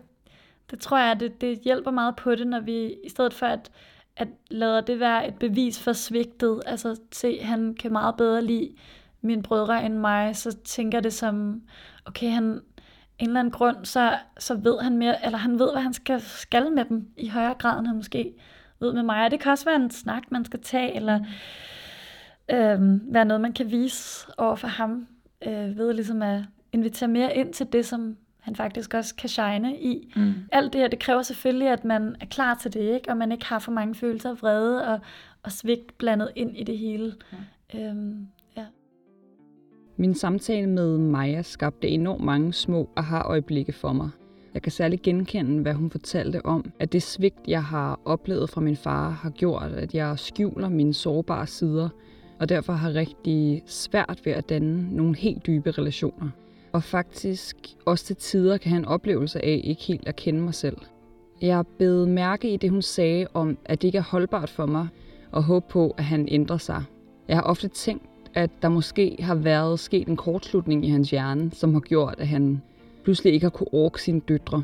det 0.70 0.80
tror 0.80 0.98
jeg, 0.98 1.20
det, 1.20 1.40
det 1.40 1.58
hjælper 1.64 1.90
meget 1.90 2.16
på 2.16 2.34
det, 2.34 2.46
når 2.46 2.60
vi 2.60 2.94
i 3.04 3.08
stedet 3.08 3.34
for 3.34 3.46
at, 3.46 3.70
at 4.16 4.28
lade 4.50 4.82
det 4.86 5.00
være 5.00 5.28
et 5.28 5.34
bevis 5.34 5.80
for 5.82 5.92
svigtet, 5.92 6.60
altså 6.66 6.96
se, 7.12 7.42
han 7.42 7.74
kan 7.74 7.92
meget 7.92 8.16
bedre 8.16 8.44
lide 8.44 8.70
mine 9.22 9.42
brødre 9.42 9.86
end 9.86 9.94
mig, 9.94 10.36
så 10.36 10.56
tænker 10.64 11.00
det 11.00 11.12
som, 11.12 11.62
okay, 12.04 12.30
han, 12.30 12.42
en 12.42 12.62
eller 13.18 13.40
anden 13.40 13.52
grund, 13.52 13.84
så, 13.84 14.18
så 14.38 14.54
ved 14.54 14.78
han 14.80 14.96
mere, 14.96 15.24
eller 15.24 15.38
han 15.38 15.58
ved, 15.58 15.72
hvad 15.72 15.82
han 15.82 15.92
skal, 15.92 16.20
skal 16.20 16.72
med 16.72 16.84
dem 16.84 17.08
i 17.16 17.28
højere 17.28 17.54
grad, 17.54 17.78
end 17.78 17.86
han 17.86 17.96
måske 17.96 18.32
ved 18.80 18.92
med 18.92 19.02
mig. 19.02 19.24
Og 19.24 19.30
det 19.30 19.40
kan 19.40 19.52
også 19.52 19.64
være 19.64 19.76
en 19.76 19.90
snak, 19.90 20.22
man 20.30 20.44
skal 20.44 20.60
tage, 20.60 20.96
eller 20.96 21.20
øhm, 22.50 23.02
være 23.14 23.24
noget, 23.24 23.40
man 23.40 23.52
kan 23.52 23.70
vise 23.70 24.26
over 24.38 24.56
for 24.56 24.68
ham, 24.68 25.06
øh, 25.46 25.78
ved 25.78 25.94
ligesom 25.94 26.22
at 26.22 26.42
invitere 26.72 27.08
mere 27.08 27.36
ind 27.36 27.52
til 27.52 27.66
det, 27.72 27.86
som 27.86 28.16
han 28.40 28.56
faktisk 28.56 28.94
også 28.94 29.14
kan 29.14 29.28
shine 29.28 29.80
i. 29.80 30.12
Mm. 30.16 30.34
Alt 30.52 30.72
det 30.72 30.80
her, 30.80 30.88
det 30.88 30.98
kræver 30.98 31.22
selvfølgelig, 31.22 31.68
at 31.68 31.84
man 31.84 32.16
er 32.20 32.26
klar 32.26 32.54
til 32.54 32.72
det, 32.72 32.94
ikke? 32.94 33.10
og 33.10 33.16
man 33.16 33.32
ikke 33.32 33.46
har 33.46 33.58
for 33.58 33.72
mange 33.72 33.94
følelser 33.94 34.30
af 34.30 34.42
vrede 34.42 34.88
og, 34.88 35.00
og 35.42 35.52
svigt 35.52 35.98
blandet 35.98 36.30
ind 36.36 36.56
i 36.56 36.64
det 36.64 36.78
hele. 36.78 37.14
Mm. 37.72 37.80
Øhm. 37.80 38.28
Min 39.96 40.14
samtale 40.14 40.66
med 40.66 40.98
Maja 40.98 41.42
skabte 41.42 41.88
enormt 41.88 42.24
mange 42.24 42.52
små 42.52 42.88
aha-øjeblikke 42.96 43.72
for 43.72 43.92
mig. 43.92 44.10
Jeg 44.54 44.62
kan 44.62 44.72
særligt 44.72 45.02
genkende, 45.02 45.62
hvad 45.62 45.74
hun 45.74 45.90
fortalte 45.90 46.46
om, 46.46 46.72
at 46.78 46.92
det 46.92 47.02
svigt, 47.02 47.38
jeg 47.48 47.64
har 47.64 48.00
oplevet 48.04 48.50
fra 48.50 48.60
min 48.60 48.76
far, 48.76 49.10
har 49.10 49.30
gjort, 49.30 49.62
at 49.62 49.94
jeg 49.94 50.18
skjuler 50.18 50.68
mine 50.68 50.94
sårbare 50.94 51.46
sider, 51.46 51.88
og 52.38 52.48
derfor 52.48 52.72
har 52.72 52.94
rigtig 52.94 53.62
svært 53.66 54.20
ved 54.24 54.32
at 54.32 54.48
danne 54.48 54.96
nogle 54.96 55.16
helt 55.16 55.46
dybe 55.46 55.70
relationer. 55.70 56.28
Og 56.72 56.82
faktisk 56.82 57.56
også 57.86 58.04
til 58.04 58.16
tider 58.16 58.56
kan 58.56 58.70
have 58.70 58.78
en 58.78 58.84
oplevelse 58.84 59.44
af 59.44 59.60
ikke 59.64 59.82
helt 59.82 60.08
at 60.08 60.16
kende 60.16 60.40
mig 60.40 60.54
selv. 60.54 60.76
Jeg 61.42 61.64
bed 61.78 62.06
mærke 62.06 62.52
i 62.52 62.56
det, 62.56 62.70
hun 62.70 62.82
sagde 62.82 63.26
om, 63.34 63.58
at 63.64 63.82
det 63.82 63.88
ikke 63.88 63.98
er 63.98 64.02
holdbart 64.02 64.50
for 64.50 64.66
mig, 64.66 64.88
og 65.32 65.42
håbe 65.42 65.66
på, 65.68 65.94
at 65.98 66.04
han 66.04 66.28
ændrer 66.30 66.56
sig. 66.56 66.84
Jeg 67.28 67.36
har 67.36 67.42
ofte 67.42 67.68
tænkt, 67.68 68.04
at 68.34 68.50
der 68.62 68.68
måske 68.68 69.16
har 69.20 69.34
været 69.34 69.80
sket 69.80 70.08
en 70.08 70.16
kortslutning 70.16 70.86
i 70.86 70.88
hans 70.88 71.10
hjerne, 71.10 71.50
som 71.50 71.72
har 71.74 71.80
gjort, 71.80 72.14
at 72.18 72.28
han 72.28 72.62
pludselig 73.04 73.32
ikke 73.32 73.44
har 73.44 73.50
kunne 73.50 73.74
orke 73.74 74.02
sine 74.02 74.20
døtre. 74.20 74.62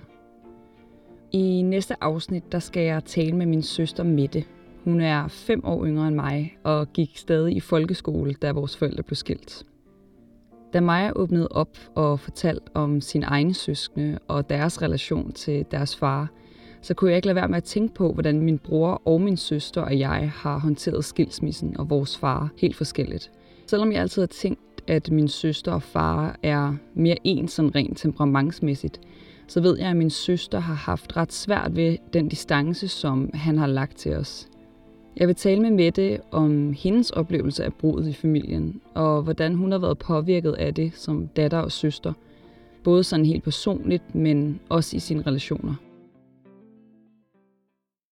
I 1.33 1.63
næste 1.63 1.95
afsnit, 2.01 2.53
der 2.53 2.59
skal 2.59 2.83
jeg 2.83 3.05
tale 3.05 3.37
med 3.37 3.47
min 3.47 3.63
søster 3.63 4.03
Mette. 4.03 4.45
Hun 4.85 5.01
er 5.01 5.29
fem 5.29 5.65
år 5.65 5.87
yngre 5.87 6.09
end 6.09 6.17
mig 6.17 6.57
og 6.65 6.93
gik 6.93 7.17
stadig 7.17 7.57
i 7.57 7.61
folkeskole, 7.61 8.35
da 8.35 8.53
vores 8.53 8.77
forældre 8.77 9.03
blev 9.03 9.17
skilt. 9.17 9.65
Da 10.73 10.81
Maja 10.81 11.13
åbnede 11.17 11.49
op 11.49 11.79
og 11.95 12.21
fortalte 12.21 12.71
om 12.75 13.01
sin 13.01 13.23
egen 13.23 13.55
søskende 13.55 14.19
og 14.29 14.51
deres 14.51 14.83
relation 14.83 15.33
til 15.33 15.67
deres 15.71 15.97
far, 15.97 16.29
så 16.83 16.95
kunne 16.95 17.11
jeg 17.11 17.17
ikke 17.17 17.27
lade 17.27 17.37
være 17.37 17.49
med 17.49 17.57
at 17.57 17.65
tænke 17.65 17.95
på, 17.95 18.13
hvordan 18.13 18.41
min 18.41 18.59
bror 18.59 19.03
og 19.05 19.21
min 19.21 19.37
søster 19.37 19.83
og 19.83 19.99
jeg 19.99 20.33
har 20.35 20.59
håndteret 20.59 21.05
skilsmissen 21.05 21.77
og 21.77 21.91
vores 21.91 22.19
far 22.19 22.49
helt 22.57 22.77
forskelligt. 22.77 23.31
Selvom 23.69 23.93
jeg 23.93 24.01
altid 24.01 24.23
har 24.23 24.27
tænkt, 24.27 24.83
at 24.87 25.11
min 25.11 25.29
søster 25.29 25.73
og 25.73 25.83
far 25.83 26.39
er 26.43 26.75
mere 26.95 27.17
ens 27.25 27.53
sådan 27.53 27.75
rent 27.75 27.99
temperamentsmæssigt, 27.99 29.01
så 29.49 29.61
ved 29.61 29.79
jeg, 29.79 29.89
at 29.89 29.97
min 29.97 30.11
søster 30.11 30.59
har 30.59 30.75
haft 30.75 31.17
ret 31.17 31.33
svært 31.33 31.77
ved 31.77 31.97
den 32.13 32.29
distance, 32.29 32.89
som 32.89 33.31
han 33.35 33.59
har 33.59 33.67
lagt 33.67 33.97
til 33.97 34.17
os. 34.17 34.49
Jeg 35.17 35.29
vil 35.29 35.37
tale 35.37 35.61
med 35.61 35.71
Mette 35.71 36.21
om 36.31 36.73
hendes 36.73 37.11
oplevelse 37.11 37.65
af 37.65 37.75
brudet 37.75 38.09
i 38.09 38.13
familien, 38.13 38.81
og 38.95 39.23
hvordan 39.23 39.55
hun 39.55 39.73
har 39.73 39.79
været 39.79 39.99
påvirket 39.99 40.53
af 40.53 40.75
det 40.75 40.93
som 40.95 41.27
datter 41.27 41.59
og 41.59 41.73
søster, 41.73 42.13
både 42.85 43.05
sådan 43.05 43.27
helt 43.27 43.45
personligt, 43.45 44.15
men 44.15 44.61
også 44.69 44.97
i 44.97 45.01
sine 45.01 45.23
relationer. 45.27 45.75